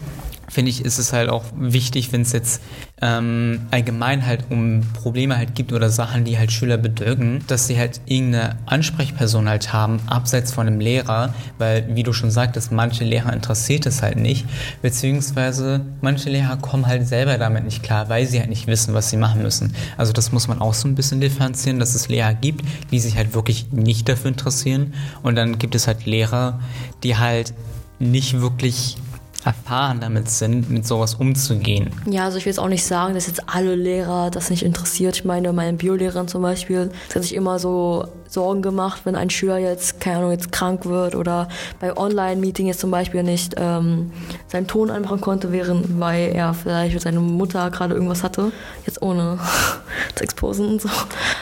finde 0.54 0.70
ich, 0.70 0.86
ist 0.86 1.00
es 1.00 1.12
halt 1.14 1.30
auch 1.30 1.44
wichtig, 1.58 2.14
wenn 2.14 2.22
es 2.22 2.32
jetzt 2.32 2.62
ähm, 3.02 3.62
allgemein 3.72 4.26
halt 4.26 4.46
um 4.50 4.82
Probleme 4.94 5.36
halt 5.36 5.56
gibt 5.56 5.74
oder 5.74 5.90
Sachen, 5.90 6.24
die 6.24 6.38
halt 6.38 6.52
Schüler 6.52 6.78
bedrücken, 6.78 7.44
dass 7.48 7.68
sie 7.68 7.78
halt 7.78 8.00
irgendeine 8.06 8.58
Ansprechperson 8.66 9.50
halt 9.50 9.74
haben, 9.74 10.00
abseits 10.08 10.54
von 10.54 10.68
einem 10.68 10.80
Lehrer, 10.80 11.34
weil, 11.58 11.96
wie 11.96 12.04
du 12.04 12.14
schon 12.14 12.32
sagtest, 12.32 12.72
manche 12.72 13.04
Lehrer 13.04 13.34
interessiert 13.34 13.86
es 13.86 14.02
halt 14.02 14.18
nicht, 14.18 14.46
beziehungsweise 14.82 15.82
manche 16.02 16.30
Lehrer 16.30 16.58
kommen 16.58 16.86
halt 16.86 17.08
selber 17.08 17.38
damit 17.38 17.66
nicht 17.66 17.84
klar, 17.84 18.08
weil 18.10 18.28
sie 18.28 18.40
halt 18.40 18.50
nicht 18.50 18.68
wissen, 18.68 18.94
was 18.94 19.10
sie 19.10 19.18
machen 19.18 19.42
müssen. 19.42 19.76
Also 19.98 20.14
das 20.14 20.32
muss 20.32 20.48
man 20.48 20.62
auch 20.62 20.74
so 20.74 20.88
ein 20.88 20.96
bisschen 20.96 21.20
differenzieren, 21.20 21.80
dass 21.80 21.96
es 21.96 22.08
Lehrer 22.08 22.36
gibt, 22.36 22.64
die 22.92 23.00
sich 23.00 23.18
halt 23.18 23.34
wirklich 23.34 23.72
nicht 23.72 24.08
dafür 24.08 24.30
interessieren 24.30 24.94
und 25.24 25.36
dann 25.36 25.58
gibt 25.58 25.76
es 25.76 25.88
halt 25.88 26.06
Lehrer, 26.06 26.60
die 27.04 27.18
halt 27.18 27.54
nicht 28.00 28.40
wirklich 28.40 28.98
erfahren 29.46 30.00
damit 30.00 30.30
sind, 30.30 30.70
mit 30.70 30.86
sowas 30.86 31.16
umzugehen. 31.16 31.90
Ja, 32.06 32.26
also 32.26 32.38
ich 32.38 32.46
will 32.46 32.52
jetzt 32.52 32.60
auch 32.60 32.68
nicht 32.68 32.86
sagen, 32.86 33.14
dass 33.14 33.28
jetzt 33.28 33.44
alle 33.48 33.76
Lehrer 33.76 34.32
das 34.32 34.50
nicht 34.50 34.64
interessiert. 34.64 35.16
Ich 35.16 35.26
meine, 35.26 35.54
meine 35.54 35.78
Biolehrerin 35.78 36.28
zum 36.28 36.42
Beispiel, 36.42 36.92
hat 37.14 37.22
sich 37.22 37.36
immer 37.36 37.60
so 37.60 38.06
Sorgen 38.34 38.64
gemacht, 38.64 39.02
wenn 39.04 39.16
ein 39.16 39.30
Schüler 39.30 39.58
jetzt, 39.60 40.00
keine 40.00 40.18
Ahnung, 40.18 40.32
jetzt 40.32 40.52
krank 40.52 40.86
wird 40.86 41.14
oder 41.14 41.48
bei 41.80 41.96
Online-Meeting 41.96 42.66
jetzt 42.66 42.80
zum 42.80 42.90
Beispiel 42.90 43.22
nicht 43.22 43.54
ähm, 43.58 44.12
seinen 44.48 44.68
Ton 44.68 44.90
anmachen 44.90 45.22
konnte, 45.22 45.52
während, 45.52 46.00
weil 46.00 46.32
er 46.34 46.54
vielleicht 46.56 46.96
mit 46.96 47.04
seiner 47.04 47.20
Mutter 47.20 47.70
gerade 47.70 47.94
irgendwas 47.94 48.24
hatte. 48.24 48.52
Jetzt 48.88 49.02
ohne 49.04 49.38
zu 50.16 50.24
exposen 50.24 50.68
und 50.68 50.82
so. 50.82 50.90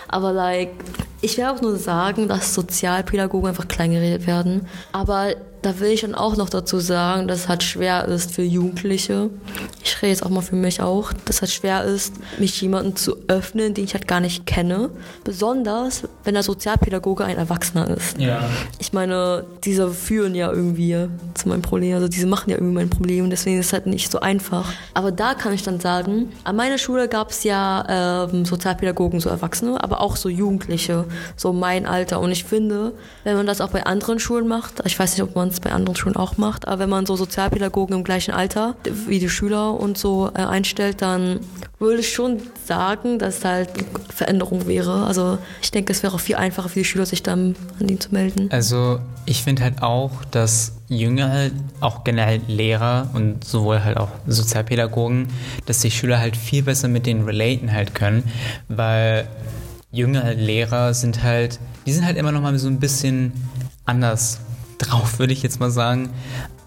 Aber 0.09 0.33
like, 0.33 0.71
ich 1.21 1.37
will 1.37 1.45
auch 1.45 1.61
nur 1.61 1.77
sagen, 1.77 2.27
dass 2.27 2.53
Sozialpädagogen 2.53 3.47
einfach 3.47 3.69
klein 3.69 3.91
geredet 3.91 4.27
werden. 4.27 4.67
Aber 4.91 5.35
da 5.62 5.80
will 5.80 5.91
ich 5.91 6.02
dann 6.02 6.15
auch 6.15 6.38
noch 6.38 6.50
dazu 6.50 6.80
sagen, 6.80 7.28
dass 7.28 7.41
es 7.41 7.50
halt 7.50 7.63
schwer 7.63 8.06
ist 8.06 8.32
für 8.32 8.41
Jugendliche. 8.41 9.30
Ich 9.84 10.02
rede 10.02 10.10
jetzt 10.10 10.26
auch 10.26 10.30
mal 10.30 10.41
für 10.41 10.56
mich 10.56 10.82
auch, 10.82 11.13
dass 11.26 11.38
es 11.38 11.41
halt 11.41 11.52
schwer 11.52 11.84
ist, 11.84 12.15
mich 12.39 12.60
jemanden 12.62 12.95
zu 12.95 13.17
öffnen, 13.28 13.74
den 13.74 13.86
ich 13.86 13.93
halt 13.93 14.08
gar 14.08 14.19
nicht 14.19 14.45
kenne. 14.45 14.89
Besonders, 15.24 16.04
wenn 16.24 16.34
der 16.34 16.43
Sozialpädagoge 16.43 17.26
ein 17.26 17.38
Erwachsener 17.38 17.89
ist. 17.89 18.17
Ja. 18.17 18.43
Ich 18.80 18.91
meine, 18.93 19.45
diese 19.63 19.91
führen 19.91 20.34
ja 20.34 20.52
irgendwie 20.52 21.08
zu 21.36 21.50
meinem 21.50 21.62
Problem. 21.62 21.95
Also 21.95 22.08
diese 22.08 22.26
machen 22.26 22.50
ja 22.50 22.58
irgendwie 22.58 22.76
mein 22.76 22.89
Problem. 22.89 23.30
Deswegen 23.30 23.60
ist 23.60 23.67
es 23.67 23.74
halt 23.74 23.86
nicht 23.86 24.12
so 24.12 24.19
einfach. 24.19 24.71
Aber 24.95 25.12
da 25.12 25.36
kann 25.36 25.54
ich 25.54 25.63
dann 25.63 25.80
sagen, 25.80 26.32
an 26.43 26.56
meiner 26.56 26.80
Schule 26.80 27.08
gab 27.08 27.30
es 27.30 27.43
ja 27.43 28.28
ähm, 28.32 28.45
Sozialpädagogen, 28.45 29.19
so 29.19 29.30
Erwachsene, 29.30 29.84
aber 29.84 30.02
auch 30.02 30.15
so 30.15 30.28
Jugendliche, 30.28 31.06
so 31.36 31.54
mein 31.54 31.86
Alter. 31.86 32.19
Und 32.19 32.32
ich 32.32 32.43
finde, 32.43 32.93
wenn 33.24 33.38
man 33.38 33.45
das 33.45 33.62
auch 33.62 33.69
bei 33.69 33.86
anderen 33.86 34.19
Schulen 34.19 34.47
macht, 34.47 34.82
ich 34.86 34.97
weiß 34.97 35.13
nicht, 35.13 35.24
ob 35.24 35.36
man 35.36 35.50
es 35.51 35.59
bei 35.59 35.71
anderen 35.71 35.95
Schulen 35.95 36.15
auch 36.15 36.37
macht. 36.37 36.67
Aber 36.67 36.79
wenn 36.79 36.89
man 36.89 37.05
so 37.05 37.15
Sozialpädagogen 37.15 37.95
im 37.95 38.03
gleichen 38.03 38.31
Alter 38.31 38.75
wie 39.07 39.19
die 39.19 39.29
Schüler 39.29 39.73
und 39.79 39.97
so 39.97 40.31
äh, 40.33 40.39
einstellt, 40.39 41.01
dann 41.01 41.39
würde 41.79 42.01
ich 42.01 42.13
schon 42.13 42.41
sagen, 42.65 43.19
dass 43.19 43.43
halt 43.43 43.69
eine 43.73 43.85
Veränderung 44.13 44.67
wäre. 44.67 45.05
Also 45.05 45.37
ich 45.61 45.71
denke, 45.71 45.91
es 45.91 46.03
wäre 46.03 46.13
auch 46.13 46.19
viel 46.19 46.35
einfacher 46.35 46.69
für 46.69 46.79
die 46.79 46.85
Schüler, 46.85 47.05
sich 47.05 47.23
dann 47.23 47.55
an 47.79 47.89
ihn 47.89 47.99
zu 47.99 48.11
melden. 48.11 48.49
Also 48.51 48.99
ich 49.25 49.43
finde 49.43 49.63
halt 49.63 49.81
auch, 49.81 50.11
dass 50.31 50.73
Jüngere, 50.87 51.51
auch 51.79 52.03
generell 52.03 52.41
Lehrer 52.47 53.09
und 53.13 53.43
sowohl 53.43 53.83
halt 53.83 53.97
auch 53.97 54.09
Sozialpädagogen, 54.27 55.27
dass 55.65 55.79
die 55.79 55.91
Schüler 55.91 56.19
halt 56.19 56.35
viel 56.35 56.63
besser 56.63 56.87
mit 56.87 57.05
denen 57.05 57.23
relaten 57.23 57.71
halt 57.71 57.95
können, 57.95 58.23
weil 58.67 59.27
jüngere 59.91 60.33
Lehrer 60.33 60.93
sind 60.93 61.23
halt, 61.23 61.59
die 61.85 61.93
sind 61.93 62.05
halt 62.05 62.17
immer 62.17 62.31
noch 62.31 62.41
mal 62.41 62.57
so 62.57 62.67
ein 62.67 62.79
bisschen 62.79 63.33
anders 63.85 64.39
drauf, 64.82 65.20
würde 65.20 65.34
ich 65.34 65.44
jetzt 65.44 65.60
mal 65.60 65.72
sagen. 65.72 66.10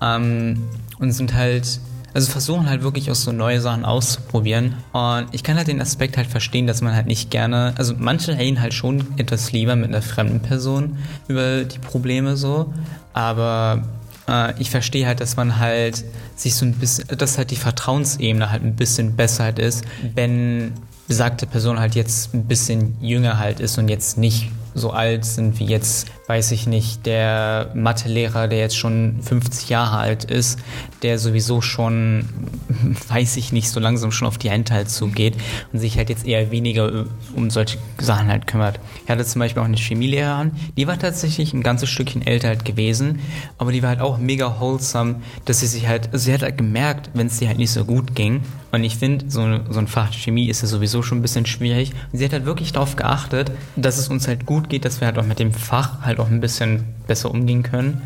Ähm, 0.00 0.62
und 0.98 1.12
sind 1.12 1.34
halt, 1.34 1.80
also 2.12 2.30
versuchen 2.30 2.68
halt 2.68 2.82
wirklich 2.82 3.10
auch 3.10 3.16
so 3.16 3.32
neue 3.32 3.60
Sachen 3.60 3.84
auszuprobieren. 3.84 4.74
Und 4.92 5.26
ich 5.32 5.42
kann 5.42 5.56
halt 5.56 5.68
den 5.68 5.80
Aspekt 5.80 6.16
halt 6.16 6.28
verstehen, 6.28 6.66
dass 6.66 6.80
man 6.80 6.94
halt 6.94 7.06
nicht 7.06 7.30
gerne, 7.30 7.74
also 7.76 7.94
manche 7.98 8.38
reden 8.38 8.60
halt 8.60 8.74
schon 8.74 9.06
etwas 9.16 9.52
lieber 9.52 9.76
mit 9.76 9.88
einer 9.88 10.02
fremden 10.02 10.40
Person 10.40 10.98
über 11.28 11.64
die 11.64 11.78
Probleme 11.78 12.36
so, 12.36 12.72
aber 13.12 13.82
äh, 14.28 14.60
ich 14.60 14.70
verstehe 14.70 15.06
halt, 15.06 15.20
dass 15.20 15.36
man 15.36 15.58
halt 15.58 16.04
sich 16.36 16.54
so 16.54 16.64
ein 16.64 16.74
bisschen, 16.74 17.06
dass 17.18 17.38
halt 17.38 17.50
die 17.50 17.56
Vertrauensebene 17.56 18.50
halt 18.50 18.62
ein 18.62 18.76
bisschen 18.76 19.16
besser 19.16 19.44
halt 19.44 19.58
ist, 19.58 19.84
wenn 20.14 20.72
besagte 21.06 21.46
Person 21.46 21.78
halt 21.78 21.94
jetzt 21.94 22.34
ein 22.34 22.46
bisschen 22.46 22.96
jünger 23.00 23.38
halt 23.38 23.60
ist 23.60 23.78
und 23.78 23.88
jetzt 23.88 24.16
nicht 24.16 24.50
so 24.74 24.90
alt 24.90 25.24
sind 25.24 25.58
wie 25.60 25.66
jetzt, 25.66 26.08
weiß 26.26 26.52
ich 26.52 26.66
nicht, 26.66 27.04
der 27.04 27.70
Mathelehrer, 27.74 28.48
der 28.48 28.58
jetzt 28.58 28.78
schon 28.78 29.20
50 29.22 29.68
Jahre 29.68 29.98
alt 29.98 30.24
ist, 30.24 30.58
der 31.02 31.18
sowieso 31.18 31.60
schon, 31.60 32.24
weiß 33.08 33.36
ich 33.36 33.52
nicht, 33.52 33.68
so 33.68 33.78
langsam 33.78 34.10
schon 34.10 34.26
auf 34.26 34.38
die 34.38 34.50
halt 34.50 34.90
zugeht 34.90 35.34
und 35.72 35.80
sich 35.80 35.98
halt 35.98 36.08
jetzt 36.08 36.26
eher 36.26 36.50
weniger 36.50 37.04
um 37.34 37.50
solche 37.50 37.78
Sachen 37.98 38.28
halt 38.28 38.46
kümmert. 38.46 38.80
Ich 39.04 39.10
hatte 39.10 39.24
zum 39.24 39.40
Beispiel 39.40 39.60
auch 39.60 39.66
eine 39.66 39.76
Chemielehrerin, 39.76 40.52
die 40.76 40.86
war 40.86 40.98
tatsächlich 40.98 41.52
ein 41.52 41.62
ganzes 41.62 41.90
Stückchen 41.90 42.26
älter 42.26 42.48
halt 42.48 42.64
gewesen, 42.64 43.20
aber 43.58 43.72
die 43.72 43.82
war 43.82 43.90
halt 43.90 44.00
auch 44.00 44.18
mega 44.18 44.60
wholesome, 44.60 45.16
dass 45.44 45.60
sie 45.60 45.66
sich 45.66 45.86
halt, 45.86 46.08
also 46.12 46.24
sie 46.24 46.32
hat 46.32 46.42
halt 46.42 46.56
gemerkt, 46.56 47.10
wenn 47.12 47.26
es 47.26 47.38
dir 47.38 47.48
halt 47.48 47.58
nicht 47.58 47.72
so 47.72 47.84
gut 47.84 48.14
ging, 48.14 48.40
und 48.74 48.82
ich 48.82 48.96
finde, 48.96 49.26
so, 49.28 49.40
so 49.70 49.78
ein 49.78 49.86
Fach 49.86 50.12
Chemie 50.12 50.48
ist 50.48 50.62
ja 50.62 50.66
sowieso 50.66 51.00
schon 51.02 51.18
ein 51.18 51.22
bisschen 51.22 51.46
schwierig. 51.46 51.92
Und 52.10 52.18
sie 52.18 52.24
hat 52.24 52.32
halt 52.32 52.44
wirklich 52.44 52.72
darauf 52.72 52.96
geachtet, 52.96 53.52
dass 53.76 53.98
es 53.98 54.08
uns 54.08 54.26
halt 54.26 54.46
gut 54.46 54.68
geht, 54.68 54.84
dass 54.84 55.00
wir 55.00 55.06
halt 55.06 55.16
auch 55.16 55.24
mit 55.24 55.38
dem 55.38 55.52
Fach 55.52 56.00
halt 56.00 56.13
auch 56.20 56.30
ein 56.30 56.40
bisschen 56.40 56.84
besser 57.06 57.30
umgehen 57.30 57.62
können. 57.62 58.02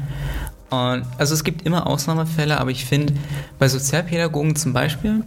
Und 0.71 1.05
also 1.17 1.35
es 1.35 1.45
gibt 1.45 1.63
immer 1.63 1.87
Ausnahmefälle, 1.87 2.61
aber 2.61 2.71
ich 2.71 2.85
finde, 2.85 3.15
bei 3.59 3.69
Sozialpädagogen 3.69 4.55
zum 4.55 4.73
Beispiel 4.73 5.25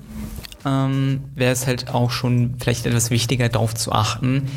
ähm, 0.65 1.21
wäre 1.33 1.51
es 1.51 1.65
halt 1.65 1.89
auch 1.89 2.11
schon 2.11 2.55
vielleicht 2.59 2.85
etwas 2.85 3.09
wichtiger, 3.09 3.49
darauf 3.49 3.73
zu 3.73 3.91
achten. 3.91 4.47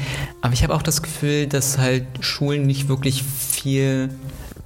Aber 0.42 0.52
ich 0.52 0.62
habe 0.62 0.74
auch 0.74 0.82
das 0.82 1.02
Gefühl, 1.02 1.46
dass 1.46 1.78
halt 1.78 2.04
Schulen 2.20 2.66
nicht 2.66 2.88
wirklich 2.88 3.22
viel 3.22 4.10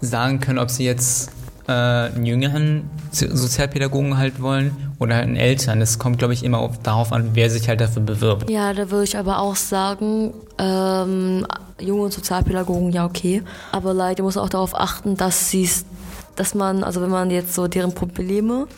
sagen 0.01 0.41
können, 0.41 0.59
ob 0.59 0.71
sie 0.71 0.85
jetzt 0.85 1.31
äh, 1.69 1.73
einen 1.73 2.27
jüngeren 2.27 2.91
Sozialpädagogen 3.13 4.19
halt 4.19 4.41
wollen 4.41 4.77
oder 4.99 5.17
einen 5.17 5.37
Eltern. 5.37 5.81
Es 5.81 5.99
kommt, 5.99 6.19
glaube 6.19 6.35
ich, 6.35 6.43
immer 6.43 6.59
auf, 6.59 6.79
darauf 6.83 7.13
an, 7.13 7.31
wer 7.35 7.51
sich 7.51 7.69
halt 7.69 7.81
dafür 7.81 8.03
bewirbt. 8.03 8.51
Ja, 8.51 8.73
da 8.73 8.91
würde 8.91 9.05
ich 9.05 9.17
aber 9.17 9.39
auch 9.39 9.57
sagen, 9.57 10.33
ähm, 10.59 11.47
junge 11.81 12.11
Sozialpädagogen, 12.11 12.93
ja 12.93 13.05
okay. 13.05 13.43
Aber 13.73 13.95
leider 13.95 14.23
muss 14.23 14.37
auch 14.37 14.49
darauf 14.49 14.75
achten, 14.75 15.17
dass 15.17 15.51
sie 15.51 15.69
dass 16.39 16.55
man, 16.55 16.85
also 16.85 17.03
wenn 17.03 17.11
man 17.11 17.31
jetzt 17.31 17.55
so 17.55 17.67
deren 17.67 17.95
Probleme 17.95 18.69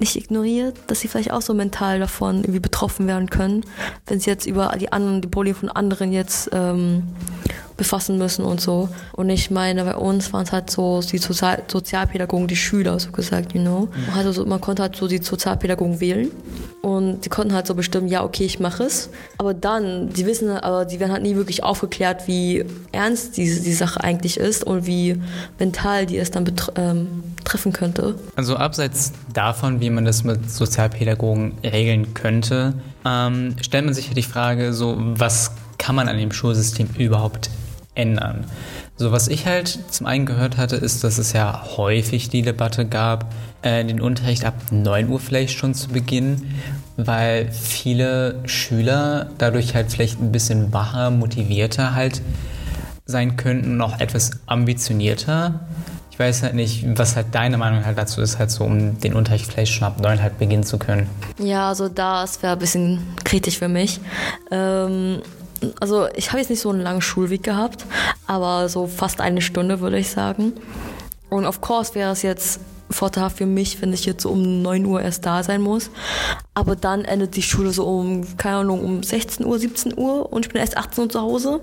nicht 0.00 0.16
ignoriert, 0.16 0.76
dass 0.88 1.00
sie 1.00 1.08
vielleicht 1.08 1.30
auch 1.30 1.42
so 1.42 1.54
mental 1.54 2.00
davon 2.00 2.38
irgendwie 2.38 2.58
betroffen 2.58 3.06
werden 3.06 3.30
können, 3.30 3.64
wenn 4.06 4.18
sie 4.18 4.30
jetzt 4.30 4.46
über 4.46 4.74
die 4.80 4.90
anderen, 4.90 5.20
die 5.20 5.28
Probleme 5.28 5.54
von 5.54 5.68
anderen 5.68 6.12
jetzt 6.12 6.50
ähm, 6.52 7.04
befassen 7.76 8.18
müssen 8.18 8.44
und 8.44 8.60
so. 8.60 8.88
Und 9.12 9.30
ich 9.30 9.50
meine, 9.50 9.84
bei 9.84 9.94
uns 9.94 10.32
waren 10.32 10.42
es 10.42 10.52
halt 10.52 10.70
so 10.70 11.00
die 11.00 11.18
Sozial 11.18 11.62
Sozialpädagogen, 11.68 12.48
die 12.48 12.56
Schüler, 12.56 12.98
so 12.98 13.12
gesagt, 13.12 13.54
you 13.54 13.60
know. 13.60 13.88
Man, 14.06 14.14
halt 14.16 14.34
so, 14.34 14.44
man 14.44 14.60
konnte 14.60 14.82
halt 14.82 14.96
so 14.96 15.06
die 15.06 15.18
Sozialpädagogen 15.18 16.00
wählen 16.00 16.30
und 16.84 17.22
die 17.24 17.30
konnten 17.30 17.54
halt 17.54 17.66
so 17.66 17.74
bestimmen, 17.74 18.08
ja, 18.08 18.22
okay, 18.22 18.44
ich 18.44 18.60
mache 18.60 18.84
es. 18.84 19.08
Aber 19.38 19.54
dann, 19.54 20.10
die 20.10 20.26
wissen, 20.26 20.50
aber 20.50 20.84
die 20.84 21.00
werden 21.00 21.12
halt 21.12 21.22
nie 21.22 21.34
wirklich 21.34 21.62
aufgeklärt, 21.62 22.28
wie 22.28 22.62
ernst 22.92 23.38
die, 23.38 23.44
die 23.44 23.72
Sache 23.72 24.04
eigentlich 24.04 24.36
ist 24.36 24.64
und 24.64 24.84
wie 24.84 25.18
mental 25.58 26.04
die 26.04 26.18
es 26.18 26.30
dann 26.30 26.44
ähm, 26.76 27.22
treffen 27.42 27.72
könnte. 27.72 28.16
Also 28.36 28.56
abseits 28.56 29.12
davon, 29.32 29.80
wie 29.80 29.88
man 29.88 30.04
das 30.04 30.24
mit 30.24 30.50
Sozialpädagogen 30.50 31.54
regeln 31.64 32.12
könnte, 32.12 32.74
ähm, 33.06 33.56
stellt 33.62 33.86
man 33.86 33.94
sich 33.94 34.08
ja 34.08 34.14
die 34.14 34.22
Frage, 34.22 34.74
so 34.74 34.94
was 34.98 35.52
kann 35.78 35.94
man 35.94 36.06
an 36.06 36.18
dem 36.18 36.32
Schulsystem 36.32 36.88
überhaupt 36.98 37.48
ändern. 37.94 38.44
So, 38.96 39.10
was 39.10 39.26
ich 39.26 39.46
halt 39.46 39.76
zum 39.90 40.06
einen 40.06 40.24
gehört 40.24 40.56
hatte, 40.56 40.76
ist, 40.76 41.02
dass 41.02 41.18
es 41.18 41.32
ja 41.32 41.64
häufig 41.76 42.28
die 42.28 42.42
Debatte 42.42 42.86
gab, 42.86 43.26
äh, 43.62 43.84
den 43.84 44.00
Unterricht 44.00 44.44
ab 44.44 44.54
9 44.70 45.08
Uhr 45.08 45.18
vielleicht 45.18 45.58
schon 45.58 45.74
zu 45.74 45.88
beginnen, 45.88 46.54
weil 46.96 47.50
viele 47.50 48.40
Schüler 48.44 49.30
dadurch 49.38 49.74
halt 49.74 49.90
vielleicht 49.90 50.20
ein 50.20 50.30
bisschen 50.30 50.72
wacher, 50.72 51.10
motivierter 51.10 51.96
halt 51.96 52.22
sein 53.04 53.36
könnten 53.36 53.72
und 53.72 53.80
auch 53.82 53.98
etwas 53.98 54.30
ambitionierter. 54.46 55.66
Ich 56.12 56.18
weiß 56.20 56.44
halt 56.44 56.54
nicht, 56.54 56.86
was 56.96 57.16
halt 57.16 57.26
deine 57.32 57.58
Meinung 57.58 57.84
halt 57.84 57.98
dazu 57.98 58.20
ist, 58.20 58.38
halt 58.38 58.52
so, 58.52 58.62
um 58.62 59.00
den 59.00 59.14
Unterricht 59.14 59.52
vielleicht 59.52 59.72
schon 59.72 59.88
ab 59.88 60.00
9 60.00 60.22
halt 60.22 60.38
beginnen 60.38 60.62
zu 60.62 60.78
können. 60.78 61.10
Ja, 61.38 61.68
also 61.68 61.88
das 61.88 62.44
wäre 62.44 62.52
ein 62.52 62.60
bisschen 62.60 63.00
kritisch 63.24 63.58
für 63.58 63.68
mich. 63.68 63.98
Ähm 64.52 65.20
also 65.80 66.08
ich 66.14 66.28
habe 66.30 66.38
jetzt 66.38 66.50
nicht 66.50 66.60
so 66.60 66.70
einen 66.70 66.80
langen 66.80 67.02
Schulweg 67.02 67.42
gehabt, 67.42 67.86
aber 68.26 68.68
so 68.68 68.86
fast 68.86 69.20
eine 69.20 69.40
Stunde 69.40 69.80
würde 69.80 69.98
ich 69.98 70.10
sagen. 70.10 70.52
Und 71.30 71.46
of 71.46 71.60
course 71.60 71.94
wäre 71.94 72.12
es 72.12 72.22
jetzt 72.22 72.60
vorteilhaft 72.90 73.38
für 73.38 73.46
mich, 73.46 73.80
wenn 73.80 73.92
ich 73.92 74.04
jetzt 74.04 74.22
so 74.22 74.30
um 74.30 74.62
9 74.62 74.84
Uhr 74.86 75.02
erst 75.02 75.26
da 75.26 75.42
sein 75.42 75.60
muss. 75.60 75.90
Aber 76.54 76.76
dann 76.76 77.04
endet 77.04 77.36
die 77.36 77.42
Schule 77.42 77.72
so 77.72 77.84
um, 77.86 78.36
keine 78.36 78.56
Ahnung, 78.56 78.84
um 78.84 79.02
16 79.02 79.44
Uhr, 79.44 79.58
17 79.58 79.98
Uhr 79.98 80.32
und 80.32 80.46
ich 80.46 80.52
bin 80.52 80.60
erst 80.60 80.76
18 80.76 81.04
Uhr 81.04 81.10
zu 81.10 81.20
Hause. 81.20 81.60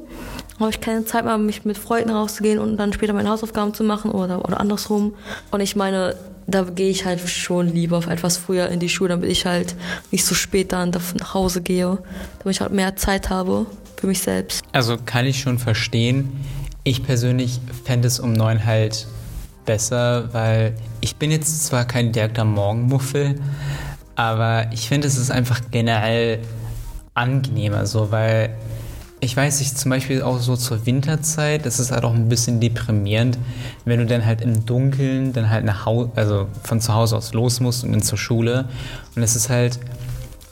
Habe 0.60 0.70
ich 0.70 0.82
keine 0.82 1.06
Zeit 1.06 1.26
mehr, 1.26 1.38
mich 1.38 1.66
mit 1.66 1.78
Freunden 1.78 2.12
rauszugehen 2.12 2.60
und 2.60 2.78
dann 2.78 2.94
später 2.94 3.14
meine 3.14 3.30
Hausaufgaben 3.30 3.74
zu 3.74 3.84
machen 3.84 4.12
oder, 4.12 4.44
oder 4.46 4.60
andersrum. 4.60 5.16
Und 5.52 5.62
ich 5.62 5.76
meine, 5.76 6.16
da 6.48 6.64
gehe 6.64 6.90
ich 6.90 7.06
halt 7.06 7.22
schon 7.30 7.68
lieber 7.68 8.06
etwas 8.10 8.38
früher 8.38 8.68
in 8.68 8.80
die 8.80 8.90
Schule, 8.90 9.10
damit 9.10 9.30
ich 9.30 9.46
halt 9.46 9.76
nicht 10.12 10.26
so 10.26 10.36
spät 10.36 10.72
dann 10.72 10.92
nach 10.92 11.34
Hause 11.34 11.62
gehe, 11.62 12.00
damit 12.40 12.56
ich 12.56 12.62
halt 12.62 12.72
mehr 12.72 12.96
Zeit 12.96 13.30
habe 13.30 13.66
für 14.02 14.08
mich 14.08 14.22
selbst. 14.22 14.64
Also 14.72 14.98
kann 14.98 15.28
ich 15.28 15.40
schon 15.40 15.60
verstehen. 15.60 16.44
Ich 16.84 17.04
persönlich 17.04 17.62
fände 17.86 18.08
es 18.08 18.20
um 18.20 18.34
neun 18.34 18.66
halt 18.66 19.06
besser, 19.66 20.34
weil 20.34 20.74
ich 21.02 21.18
bin 21.18 21.30
jetzt 21.30 21.66
zwar 21.66 21.86
kein 21.86 22.12
direkter 22.12 22.44
Morgenmuffel, 22.44 23.36
aber 24.16 24.66
ich 24.72 24.88
finde 24.88 25.08
es 25.08 25.18
ist 25.18 25.30
einfach 25.30 25.62
generell 25.70 26.40
angenehmer 27.14 27.86
so, 27.86 28.12
weil 28.12 28.56
ich 29.20 29.38
weiß 29.38 29.60
nicht, 29.60 29.78
zum 29.78 29.92
Beispiel 29.92 30.24
auch 30.24 30.40
so 30.40 30.56
zur 30.56 30.84
Winterzeit, 30.88 31.64
das 31.68 31.80
ist 31.80 31.92
halt 31.92 32.04
auch 32.04 32.16
ein 32.16 32.28
bisschen 32.28 32.60
deprimierend, 32.60 33.38
wenn 33.86 34.00
du 34.00 34.08
dann 34.08 34.26
halt 34.26 34.42
im 34.42 34.66
Dunkeln 34.66 35.32
dann 35.32 35.52
halt 35.52 35.64
nach 35.64 35.86
Hause, 35.86 36.10
also 36.16 36.48
von 36.64 36.82
zu 36.82 36.96
Hause 36.96 37.18
aus 37.18 37.34
los 37.34 37.60
musst 37.60 37.84
und 37.84 37.92
dann 37.92 38.02
zur 38.02 38.18
Schule. 38.18 38.66
Und 39.16 39.22
es 39.22 39.36
ist 39.36 39.50
halt, 39.50 39.80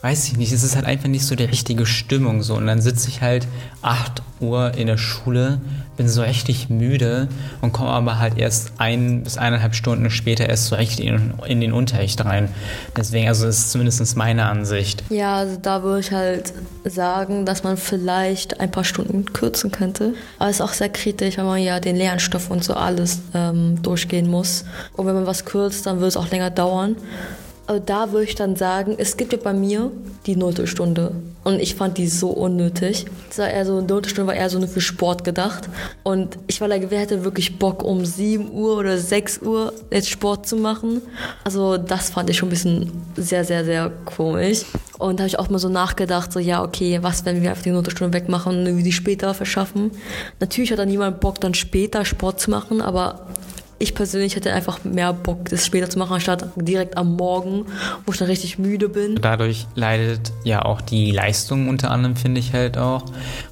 weiß 0.01 0.27
ich 0.27 0.37
nicht, 0.37 0.53
es 0.53 0.63
ist 0.63 0.75
halt 0.75 0.85
einfach 0.85 1.09
nicht 1.09 1.25
so 1.25 1.35
die 1.35 1.43
richtige 1.43 1.85
Stimmung 1.85 2.41
so. 2.41 2.55
Und 2.55 2.67
dann 2.67 2.79
sitze 2.79 3.09
ich 3.09 3.21
halt 3.21 3.47
8 3.81 4.21
Uhr 4.39 4.73
in 4.75 4.87
der 4.87 4.97
Schule, 4.97 5.59
bin 5.97 6.07
so 6.07 6.21
richtig 6.21 6.69
müde 6.69 7.27
und 7.59 7.73
komme 7.73 7.89
aber 7.89 8.17
halt 8.17 8.37
erst 8.37 8.71
ein 8.77 9.23
bis 9.23 9.37
eineinhalb 9.37 9.75
Stunden 9.75 10.09
später 10.09 10.47
erst 10.47 10.67
so 10.67 10.77
richtig 10.77 11.05
in, 11.05 11.33
in 11.45 11.59
den 11.59 11.73
Unterricht 11.73 12.23
rein. 12.23 12.47
Deswegen, 12.95 13.27
also 13.27 13.45
das 13.45 13.57
ist 13.57 13.71
zumindest 13.71 14.15
meine 14.15 14.45
Ansicht. 14.45 15.03
Ja, 15.09 15.35
also 15.35 15.57
da 15.61 15.83
würde 15.83 15.99
ich 15.99 16.11
halt 16.13 16.53
sagen, 16.85 17.45
dass 17.45 17.63
man 17.63 17.75
vielleicht 17.75 18.61
ein 18.61 18.71
paar 18.71 18.85
Stunden 18.85 19.25
kürzen 19.33 19.71
könnte. 19.71 20.13
Aber 20.37 20.49
es 20.49 20.57
ist 20.57 20.61
auch 20.61 20.73
sehr 20.73 20.89
kritisch, 20.89 21.37
wenn 21.37 21.45
man 21.45 21.61
ja 21.61 21.81
den 21.81 21.97
Lernstoff 21.97 22.49
und 22.49 22.63
so 22.63 22.73
alles 22.73 23.19
ähm, 23.33 23.81
durchgehen 23.81 24.29
muss. 24.29 24.63
Und 24.95 25.07
wenn 25.07 25.15
man 25.15 25.27
was 25.27 25.43
kürzt, 25.43 25.85
dann 25.85 25.99
wird 25.99 26.09
es 26.09 26.17
auch 26.17 26.31
länger 26.31 26.51
dauern. 26.51 26.95
Aber 27.69 27.79
da 27.79 28.11
würde 28.11 28.25
ich 28.25 28.33
dann 28.33 28.55
sagen, 28.55 28.95
es 28.97 29.15
gibt 29.15 29.31
ja 29.31 29.37
bei 29.37 29.53
mir 29.53 29.91
die 30.25 30.35
nullte 30.35 30.65
Stunde. 30.65 31.11
Und 31.43 31.59
ich 31.59 31.75
fand 31.75 31.99
die 31.99 32.07
so 32.07 32.29
unnötig. 32.29 33.05
Das 33.27 33.37
war 33.37 33.47
eher 33.47 33.63
so, 33.63 33.77
eine 33.77 33.85
nullte 33.85 34.09
Stunde 34.09 34.25
war 34.25 34.33
eher 34.33 34.49
so 34.49 34.57
nur 34.57 34.67
für 34.67 34.81
Sport 34.81 35.23
gedacht. 35.23 35.69
Und 36.01 36.39
ich 36.47 36.61
war 36.61 36.67
like, 36.67 36.89
wer 36.89 36.99
hätte 36.99 37.23
wirklich 37.23 37.59
Bock, 37.59 37.83
um 37.83 38.03
7 38.03 38.51
Uhr 38.51 38.75
oder 38.75 38.97
6 38.97 39.43
Uhr 39.43 39.71
jetzt 39.91 40.09
Sport 40.09 40.47
zu 40.47 40.55
machen? 40.55 41.03
Also 41.43 41.77
das 41.77 42.09
fand 42.09 42.31
ich 42.31 42.37
schon 42.37 42.47
ein 42.47 42.49
bisschen 42.49 42.91
sehr, 43.15 43.45
sehr, 43.45 43.63
sehr 43.63 43.91
komisch. 44.05 44.63
Und 44.97 45.19
da 45.19 45.21
habe 45.21 45.27
ich 45.27 45.37
auch 45.37 45.51
mal 45.51 45.59
so 45.59 45.69
nachgedacht, 45.69 46.33
so 46.33 46.39
ja, 46.39 46.63
okay, 46.63 46.97
was, 47.03 47.23
wenn 47.25 47.43
wir 47.43 47.51
einfach 47.51 47.61
die 47.61 47.69
Notenstunde 47.69 48.17
wegmachen 48.17 48.57
und 48.57 48.65
irgendwie 48.65 48.83
die 48.83 48.91
später 48.91 49.35
verschaffen? 49.35 49.91
Natürlich 50.39 50.71
hat 50.71 50.79
dann 50.79 50.89
niemand 50.89 51.19
Bock, 51.19 51.39
dann 51.39 51.53
später 51.53 52.03
Sport 52.03 52.39
zu 52.39 52.49
machen, 52.49 52.81
aber 52.81 53.27
ich 53.79 53.95
persönlich 53.95 54.35
hätte 54.35 54.53
einfach 54.53 54.83
mehr 54.83 55.13
Bock, 55.13 55.49
das 55.49 55.65
später 55.65 55.89
zu 55.89 55.97
machen, 55.97 56.13
anstatt 56.13 56.49
direkt 56.55 56.97
am 56.97 57.15
Morgen, 57.15 57.65
wo 58.05 58.11
ich 58.11 58.17
dann 58.17 58.27
richtig 58.27 58.59
müde 58.59 58.89
bin. 58.89 59.15
Dadurch 59.15 59.67
leidet 59.75 60.33
ja 60.43 60.63
auch 60.63 60.81
die 60.81 61.11
Leistung 61.11 61.69
unter 61.69 61.89
anderem, 61.89 62.15
finde 62.15 62.39
ich 62.39 62.53
halt 62.53 62.77
auch. 62.77 63.05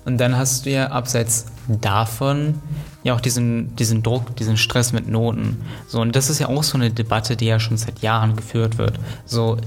Und 0.05 0.17
dann 0.17 0.37
hast 0.37 0.65
du 0.65 0.71
ja 0.71 0.87
abseits 0.87 1.45
davon 1.67 2.55
ja 3.03 3.15
auch 3.15 3.21
diesen, 3.21 3.75
diesen 3.77 4.03
Druck, 4.03 4.35
diesen 4.35 4.57
Stress 4.57 4.91
mit 4.91 5.07
Noten. 5.07 5.61
So, 5.87 6.01
und 6.01 6.15
das 6.15 6.29
ist 6.29 6.39
ja 6.39 6.49
auch 6.49 6.63
so 6.63 6.77
eine 6.77 6.91
Debatte, 6.91 7.37
die 7.37 7.45
ja 7.45 7.59
schon 7.59 7.77
seit 7.77 7.99
Jahren 7.99 8.35
geführt 8.35 8.77
wird. 8.77 8.99
So, 9.25 9.57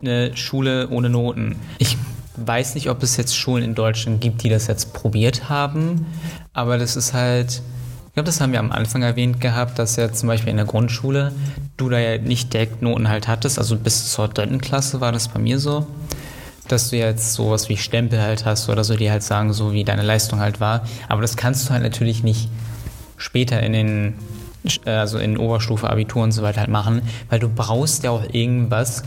eine 0.00 0.34
Schule 0.36 0.88
ohne 0.88 1.10
Noten. 1.10 1.56
Ich 1.78 1.98
weiß 2.36 2.74
nicht, 2.76 2.88
ob 2.88 3.02
es 3.02 3.16
jetzt 3.16 3.36
Schulen 3.36 3.62
in 3.62 3.74
Deutschland 3.74 4.20
gibt, 4.20 4.42
die 4.42 4.48
das 4.48 4.68
jetzt 4.68 4.94
probiert 4.94 5.48
haben, 5.48 6.06
aber 6.52 6.78
das 6.78 6.96
ist 6.96 7.12
halt 7.12 7.62
glaube, 8.18 8.26
das 8.26 8.40
haben 8.40 8.50
wir 8.50 8.58
am 8.58 8.72
Anfang 8.72 9.02
erwähnt 9.02 9.40
gehabt, 9.40 9.78
dass 9.78 9.94
ja 9.94 10.10
zum 10.10 10.26
Beispiel 10.26 10.50
in 10.50 10.56
der 10.56 10.66
Grundschule 10.66 11.30
du 11.76 11.88
da 11.88 12.00
ja 12.00 12.18
nicht 12.18 12.52
direkt 12.52 12.82
Noten 12.82 13.08
halt 13.08 13.28
hattest. 13.28 13.60
Also 13.60 13.76
bis 13.76 14.10
zur 14.10 14.26
dritten 14.26 14.60
Klasse 14.60 15.00
war 15.00 15.12
das 15.12 15.28
bei 15.28 15.38
mir 15.38 15.60
so, 15.60 15.86
dass 16.66 16.90
du 16.90 16.96
jetzt 16.96 17.34
sowas 17.34 17.68
wie 17.68 17.76
Stempel 17.76 18.20
halt 18.20 18.44
hast 18.44 18.68
oder 18.68 18.82
so, 18.82 18.96
die 18.96 19.08
halt 19.08 19.22
sagen, 19.22 19.52
so 19.52 19.72
wie 19.72 19.84
deine 19.84 20.02
Leistung 20.02 20.40
halt 20.40 20.58
war. 20.58 20.84
Aber 21.08 21.22
das 21.22 21.36
kannst 21.36 21.68
du 21.68 21.72
halt 21.72 21.84
natürlich 21.84 22.24
nicht 22.24 22.48
später 23.18 23.62
in 23.62 23.72
den 23.72 24.14
also 24.84 25.18
in 25.18 25.38
Oberstufe, 25.38 25.88
Abitur 25.88 26.24
und 26.24 26.32
so 26.32 26.42
weiter 26.42 26.58
halt 26.58 26.70
machen, 26.70 27.02
weil 27.30 27.38
du 27.38 27.48
brauchst 27.48 28.02
ja 28.02 28.10
auch 28.10 28.24
irgendwas, 28.32 29.04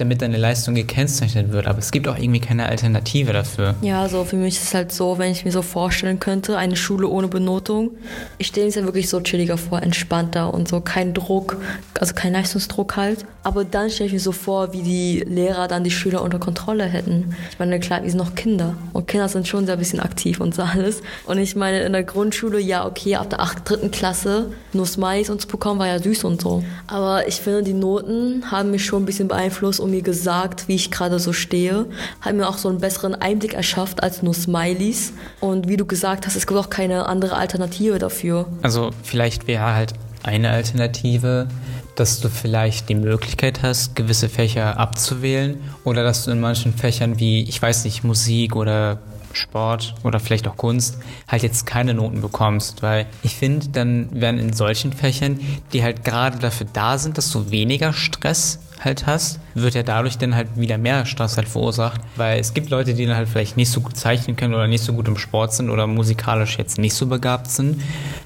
damit 0.00 0.22
deine 0.22 0.36
Leistung 0.36 0.74
gekennzeichnet 0.74 1.52
wird. 1.52 1.66
Aber 1.66 1.78
es 1.78 1.90
gibt 1.90 2.08
auch 2.08 2.16
irgendwie 2.16 2.40
keine 2.40 2.66
Alternative 2.66 3.32
dafür. 3.32 3.74
Ja, 3.82 4.08
so 4.08 4.24
für 4.24 4.36
mich 4.36 4.56
ist 4.56 4.64
es 4.64 4.74
halt 4.74 4.92
so, 4.92 5.18
wenn 5.18 5.30
ich 5.30 5.44
mir 5.44 5.52
so 5.52 5.62
vorstellen 5.62 6.20
könnte, 6.20 6.56
eine 6.56 6.76
Schule 6.76 7.08
ohne 7.08 7.28
Benotung. 7.28 7.90
Ich 8.38 8.48
stelle 8.48 8.68
es 8.68 8.74
ja 8.74 8.84
wirklich 8.84 9.08
so 9.08 9.20
chilliger 9.20 9.58
vor, 9.58 9.82
entspannter 9.82 10.52
und 10.54 10.68
so 10.68 10.80
kein 10.80 11.14
Druck, 11.14 11.58
also 11.98 12.14
kein 12.14 12.32
Leistungsdruck 12.32 12.96
halt. 12.96 13.24
Aber 13.42 13.64
dann 13.64 13.90
stelle 13.90 14.08
ich 14.08 14.12
mir 14.12 14.20
so 14.20 14.32
vor, 14.32 14.72
wie 14.72 14.82
die 14.82 15.24
Lehrer 15.26 15.68
dann 15.68 15.84
die 15.84 15.90
Schüler 15.90 16.22
unter 16.22 16.38
Kontrolle 16.38 16.84
hätten. 16.84 17.34
Ich 17.50 17.58
meine, 17.58 17.80
klar, 17.80 18.02
wir 18.02 18.10
sind 18.10 18.18
noch 18.18 18.34
Kinder 18.34 18.74
und 18.92 19.06
Kinder 19.06 19.28
sind 19.28 19.48
schon 19.48 19.66
sehr 19.66 19.76
ein 19.76 19.78
bisschen 19.78 20.00
aktiv 20.00 20.40
und 20.40 20.54
so 20.54 20.62
alles. 20.62 21.02
Und 21.26 21.38
ich 21.38 21.56
meine, 21.56 21.80
in 21.80 21.92
der 21.92 22.04
Grundschule, 22.04 22.60
ja, 22.60 22.86
okay, 22.86 23.16
ab 23.16 23.30
der 23.30 23.40
8., 23.40 23.58
3. 23.64 23.88
Klasse 23.88 24.46
nur 24.72 24.86
Smileys 24.86 25.30
und 25.30 25.40
zu 25.40 25.48
bekommen, 25.48 25.80
war 25.80 25.86
ja 25.86 25.98
süß 25.98 26.24
und 26.24 26.40
so. 26.40 26.62
Aber 26.86 27.26
ich 27.28 27.36
finde, 27.36 27.62
die 27.62 27.72
Noten 27.72 28.50
haben 28.50 28.70
mich 28.70 28.84
schon 28.84 29.02
ein 29.02 29.06
bisschen 29.06 29.28
beeinflusst, 29.28 29.80
um 29.80 29.89
mir 29.90 30.02
gesagt, 30.02 30.68
wie 30.68 30.74
ich 30.74 30.90
gerade 30.90 31.18
so 31.18 31.32
stehe, 31.32 31.86
hat 32.20 32.34
mir 32.34 32.48
auch 32.48 32.58
so 32.58 32.68
einen 32.68 32.78
besseren 32.78 33.14
Einblick 33.14 33.54
erschafft 33.54 34.02
als 34.02 34.22
nur 34.22 34.34
Smileys. 34.34 35.12
Und 35.40 35.68
wie 35.68 35.76
du 35.76 35.86
gesagt 35.86 36.26
hast, 36.26 36.36
es 36.36 36.46
gibt 36.46 36.58
auch 36.58 36.70
keine 36.70 37.06
andere 37.06 37.36
Alternative 37.36 37.98
dafür. 37.98 38.46
Also 38.62 38.90
vielleicht 39.02 39.46
wäre 39.46 39.74
halt 39.74 39.94
eine 40.22 40.50
Alternative, 40.50 41.48
dass 41.96 42.20
du 42.20 42.28
vielleicht 42.28 42.88
die 42.88 42.94
Möglichkeit 42.94 43.62
hast, 43.62 43.96
gewisse 43.96 44.28
Fächer 44.28 44.78
abzuwählen 44.78 45.60
oder 45.84 46.02
dass 46.02 46.24
du 46.24 46.30
in 46.30 46.40
manchen 46.40 46.72
Fächern 46.72 47.18
wie, 47.18 47.42
ich 47.42 47.60
weiß 47.60 47.84
nicht, 47.84 48.04
Musik 48.04 48.56
oder 48.56 48.98
Sport 49.32 49.94
oder 50.02 50.20
vielleicht 50.20 50.48
auch 50.48 50.56
Kunst 50.56 50.98
halt 51.28 51.42
jetzt 51.42 51.66
keine 51.66 51.94
Noten 51.94 52.20
bekommst, 52.20 52.82
weil 52.82 53.06
ich 53.22 53.36
finde, 53.36 53.68
dann 53.68 54.08
werden 54.20 54.40
in 54.40 54.52
solchen 54.52 54.92
Fächern, 54.92 55.40
die 55.72 55.82
halt 55.82 56.04
gerade 56.04 56.38
dafür 56.38 56.66
da 56.72 56.98
sind, 56.98 57.18
dass 57.18 57.30
du 57.30 57.50
weniger 57.50 57.92
Stress 57.92 58.60
halt 58.84 59.06
hast, 59.06 59.40
wird 59.54 59.74
ja 59.74 59.82
dadurch 59.82 60.18
dann 60.18 60.34
halt 60.34 60.48
wieder 60.56 60.78
mehr 60.78 61.06
Stress 61.06 61.36
halt 61.36 61.48
verursacht, 61.48 62.00
weil 62.16 62.40
es 62.40 62.54
gibt 62.54 62.70
Leute, 62.70 62.94
die 62.94 63.06
dann 63.06 63.16
halt 63.16 63.28
vielleicht 63.28 63.56
nicht 63.56 63.70
so 63.70 63.80
gut 63.80 63.96
zeichnen 63.96 64.36
können 64.36 64.54
oder 64.54 64.66
nicht 64.66 64.82
so 64.82 64.92
gut 64.92 65.08
im 65.08 65.16
Sport 65.16 65.52
sind 65.52 65.70
oder 65.70 65.86
musikalisch 65.86 66.58
jetzt 66.58 66.78
nicht 66.78 66.94
so 66.94 67.06
begabt 67.06 67.50
sind, 67.50 67.82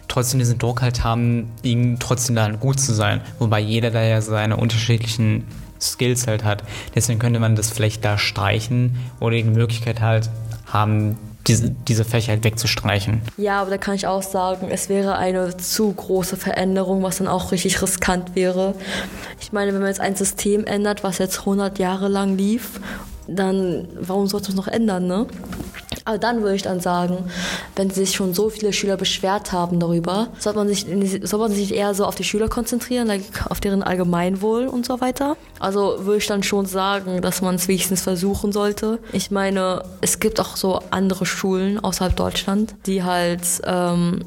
trotzdem 0.09 0.39
diesen 0.39 0.59
Druck 0.59 0.83
halt 0.83 1.05
haben, 1.05 1.51
ihnen 1.63 1.99
trotzdem 1.99 2.37
dann 2.37 2.61
gut 2.61 2.81
zu 2.81 2.95
sein, 2.95 3.21
wobei 3.39 3.61
jeder 3.61 3.91
da 3.91 4.03
ja 4.03 4.21
seine 4.21 4.57
unterschiedlichen 4.57 5.45
Skills 5.81 6.27
halt 6.27 6.45
hat. 6.45 6.63
Deswegen 6.95 7.19
könnte 7.19 7.41
man 7.41 7.57
das 7.57 7.71
vielleicht 7.71 8.05
da 8.05 8.17
streichen 8.17 8.97
oder 9.21 9.37
die 9.37 9.45
Möglichkeit 9.45 10.01
halt 10.01 10.31
haben, 10.67 11.19
diese, 11.47 11.71
diese 11.71 12.05
Fächer 12.05 12.33
halt 12.33 12.45
wegzustreichen. 12.45 13.21
Ja, 13.37 13.61
aber 13.61 13.71
da 13.71 13.79
kann 13.79 13.95
ich 13.95 14.07
auch 14.07 14.23
sagen, 14.23 14.69
es 14.71 14.89
wäre 14.89 15.17
eine 15.17 15.57
zu 15.57 15.93
große 15.93 16.37
Veränderung, 16.37 17.03
was 17.03 17.19
dann 17.19 17.29
auch 17.29 17.53
richtig 17.53 17.81
riskant 17.83 18.35
wäre. 18.35 18.75
Ich 19.41 19.53
meine, 19.53 19.73
wenn 19.73 19.81
man 19.81 19.89
jetzt 19.89 20.01
ein 20.01 20.17
System 20.17 20.65
ändert, 20.65 21.05
was 21.05 21.19
jetzt 21.19 21.41
100 21.41 21.79
Jahre 21.79 22.09
lang 22.09 22.37
lief, 22.37 22.81
dann 23.27 23.89
warum 24.01 24.27
sollte 24.27 24.51
es 24.51 24.55
noch 24.55 24.69
ändern, 24.69 25.07
ne? 25.07 25.27
Aber 26.07 26.19
dann 26.19 26.43
würde 26.43 26.57
ich 26.57 26.63
dann 26.63 26.81
sagen, 26.81 27.31
wenn 27.77 27.91
sich 27.91 28.13
schon 28.13 28.35
so 28.35 28.51
viele 28.51 28.75
Schüler 28.75 28.99
beschwert 28.99 29.53
haben 29.53 29.81
darüber, 29.81 30.29
sollte 30.39 30.59
man 30.59 30.69
sich, 30.69 30.83
sollte 31.23 31.39
man 31.39 31.53
sich 31.53 31.75
eher 31.75 31.95
so 31.95 32.05
auf 32.05 32.15
die 32.15 32.25
Schüler 32.25 32.49
konzentrieren, 32.49 33.11
auf 33.49 33.61
deren 33.61 33.83
Allgemeinwohl 33.83 34.67
und 34.67 34.85
so 34.85 35.01
weiter. 35.01 35.37
Also 35.61 36.05
würde 36.05 36.19
ich 36.19 36.27
dann 36.27 36.43
schon 36.43 36.67
sagen, 36.67 37.23
dass 37.23 37.41
man 37.41 37.55
es 37.55 37.69
wenigstens 37.69 38.03
versuchen 38.03 38.53
sollte. 38.53 38.99
Ich 39.13 39.31
meine, 39.31 39.83
es 40.03 40.21
gibt 40.21 40.41
auch 40.41 40.57
so 40.57 40.81
andere 40.91 41.25
Schulen 41.25 41.83
außerhalb 41.83 42.15
Deutschland, 42.15 42.75
die 42.85 43.03
halt 43.03 43.41
ähm, 43.65 44.25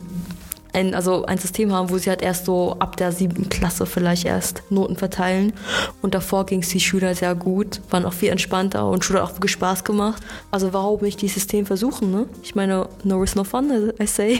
ein, 0.77 0.93
also 0.93 1.25
ein 1.25 1.37
System 1.37 1.73
haben, 1.73 1.89
wo 1.89 1.97
sie 1.97 2.09
halt 2.09 2.21
erst 2.21 2.45
so 2.45 2.75
ab 2.79 2.97
der 2.97 3.11
siebten 3.11 3.49
Klasse 3.49 3.85
vielleicht 3.85 4.25
erst 4.25 4.61
Noten 4.69 4.95
verteilen. 4.95 5.53
Und 6.01 6.13
davor 6.13 6.45
ging 6.45 6.61
es 6.61 6.69
die 6.69 6.79
Schüler 6.79 7.15
sehr 7.15 7.33
gut, 7.35 7.81
waren 7.89 8.05
auch 8.05 8.13
viel 8.13 8.29
entspannter 8.29 8.87
und 8.87 9.03
Schule 9.03 9.21
hat 9.21 9.29
auch 9.29 9.35
wirklich 9.35 9.51
Spaß 9.53 9.83
gemacht. 9.83 10.21
Also 10.51 10.73
warum 10.73 11.01
nicht 11.01 11.21
dieses 11.21 11.35
System 11.35 11.65
versuchen, 11.65 12.11
ne? 12.11 12.27
Ich 12.43 12.55
meine, 12.55 12.87
no 13.03 13.17
risk, 13.17 13.35
no 13.35 13.43
fun, 13.43 13.91
I 13.99 14.05
say. 14.05 14.39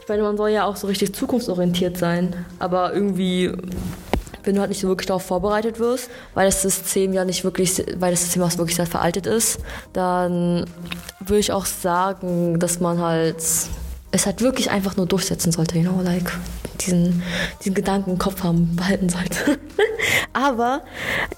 Ich 0.00 0.08
meine, 0.08 0.22
man 0.22 0.36
soll 0.36 0.50
ja 0.50 0.64
auch 0.64 0.76
so 0.76 0.86
richtig 0.86 1.14
zukunftsorientiert 1.14 1.98
sein, 1.98 2.34
aber 2.58 2.94
irgendwie 2.94 3.52
wenn 4.44 4.54
du 4.54 4.60
halt 4.60 4.70
nicht 4.70 4.80
so 4.80 4.86
wirklich 4.86 5.08
darauf 5.08 5.24
vorbereitet 5.24 5.80
wirst, 5.80 6.08
weil 6.34 6.46
das 6.46 6.62
System 6.62 7.12
ja 7.12 7.24
nicht 7.24 7.42
wirklich, 7.42 7.84
weil 7.98 8.12
das 8.12 8.22
System 8.22 8.42
auch 8.42 8.56
wirklich 8.58 8.76
sehr 8.76 8.86
veraltet 8.86 9.26
ist, 9.26 9.58
dann 9.92 10.64
würde 11.18 11.40
ich 11.40 11.50
auch 11.50 11.66
sagen, 11.66 12.60
dass 12.60 12.78
man 12.78 13.00
halt 13.00 13.42
es 14.12 14.26
halt 14.26 14.40
wirklich 14.40 14.70
einfach 14.70 14.96
nur 14.96 15.06
durchsetzen 15.06 15.52
sollte, 15.52 15.78
you 15.78 15.84
know, 15.84 16.00
like 16.02 16.32
diesen, 16.80 17.22
diesen 17.60 17.74
Gedanken 17.74 18.10
im 18.10 18.18
Kopf 18.18 18.42
haben, 18.42 18.76
behalten 18.76 19.08
sollte. 19.08 19.58
Aber 20.32 20.82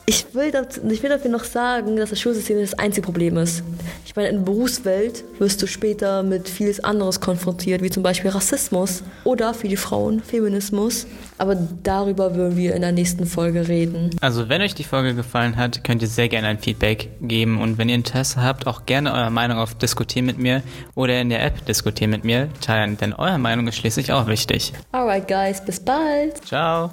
ich 0.06 0.34
will, 0.34 0.50
das, 0.50 0.78
ich 0.78 1.02
will 1.02 1.10
dafür 1.10 1.30
noch 1.30 1.44
sagen, 1.44 1.96
dass 1.96 2.10
das 2.10 2.20
Schulsystem 2.20 2.60
das 2.60 2.74
einzige 2.74 3.04
Problem 3.04 3.36
ist. 3.36 3.62
Ich 4.04 4.16
meine, 4.16 4.28
in 4.28 4.36
der 4.36 4.42
Berufswelt 4.42 5.24
wirst 5.38 5.62
du 5.62 5.66
später 5.66 6.22
mit 6.22 6.48
vieles 6.48 6.80
anderes 6.82 7.20
konfrontiert, 7.20 7.82
wie 7.82 7.90
zum 7.90 8.02
Beispiel 8.02 8.30
Rassismus 8.30 9.04
oder 9.24 9.54
für 9.54 9.68
die 9.68 9.76
Frauen 9.76 10.20
Feminismus. 10.20 11.06
Aber 11.38 11.56
darüber 11.82 12.34
würden 12.34 12.56
wir 12.56 12.74
in 12.74 12.82
der 12.82 12.92
nächsten 12.92 13.26
Folge 13.26 13.68
reden. 13.68 14.10
Also 14.20 14.48
wenn 14.48 14.60
euch 14.62 14.74
die 14.74 14.84
Folge 14.84 15.14
gefallen 15.14 15.56
hat, 15.56 15.84
könnt 15.84 16.02
ihr 16.02 16.08
sehr 16.08 16.28
gerne 16.28 16.48
ein 16.48 16.58
Feedback 16.58 17.10
geben 17.20 17.60
und 17.60 17.78
wenn 17.78 17.88
ihr 17.88 17.94
Interesse 17.94 18.42
habt, 18.42 18.66
auch 18.66 18.86
gerne 18.86 19.12
eure 19.12 19.30
Meinung 19.30 19.58
auf 19.58 19.74
Diskutieren 19.76 20.26
mit 20.26 20.38
mir 20.38 20.62
oder 20.96 21.20
in 21.20 21.28
der 21.28 21.44
App 21.44 21.64
Diskutieren 21.66 22.10
mit 22.10 22.24
mir 22.24 22.48
teilen, 22.58 22.96
denn 22.96 23.12
eure 23.12 23.38
Meinung 23.38 23.66
ist 23.68 23.76
schließlich 23.76 24.12
auch 24.12 24.26
wichtig. 24.26 24.72
Alright 24.92 25.28
guys, 25.28 25.64
bis 25.64 25.80
bald. 25.80 26.44
Ciao. 26.46 26.92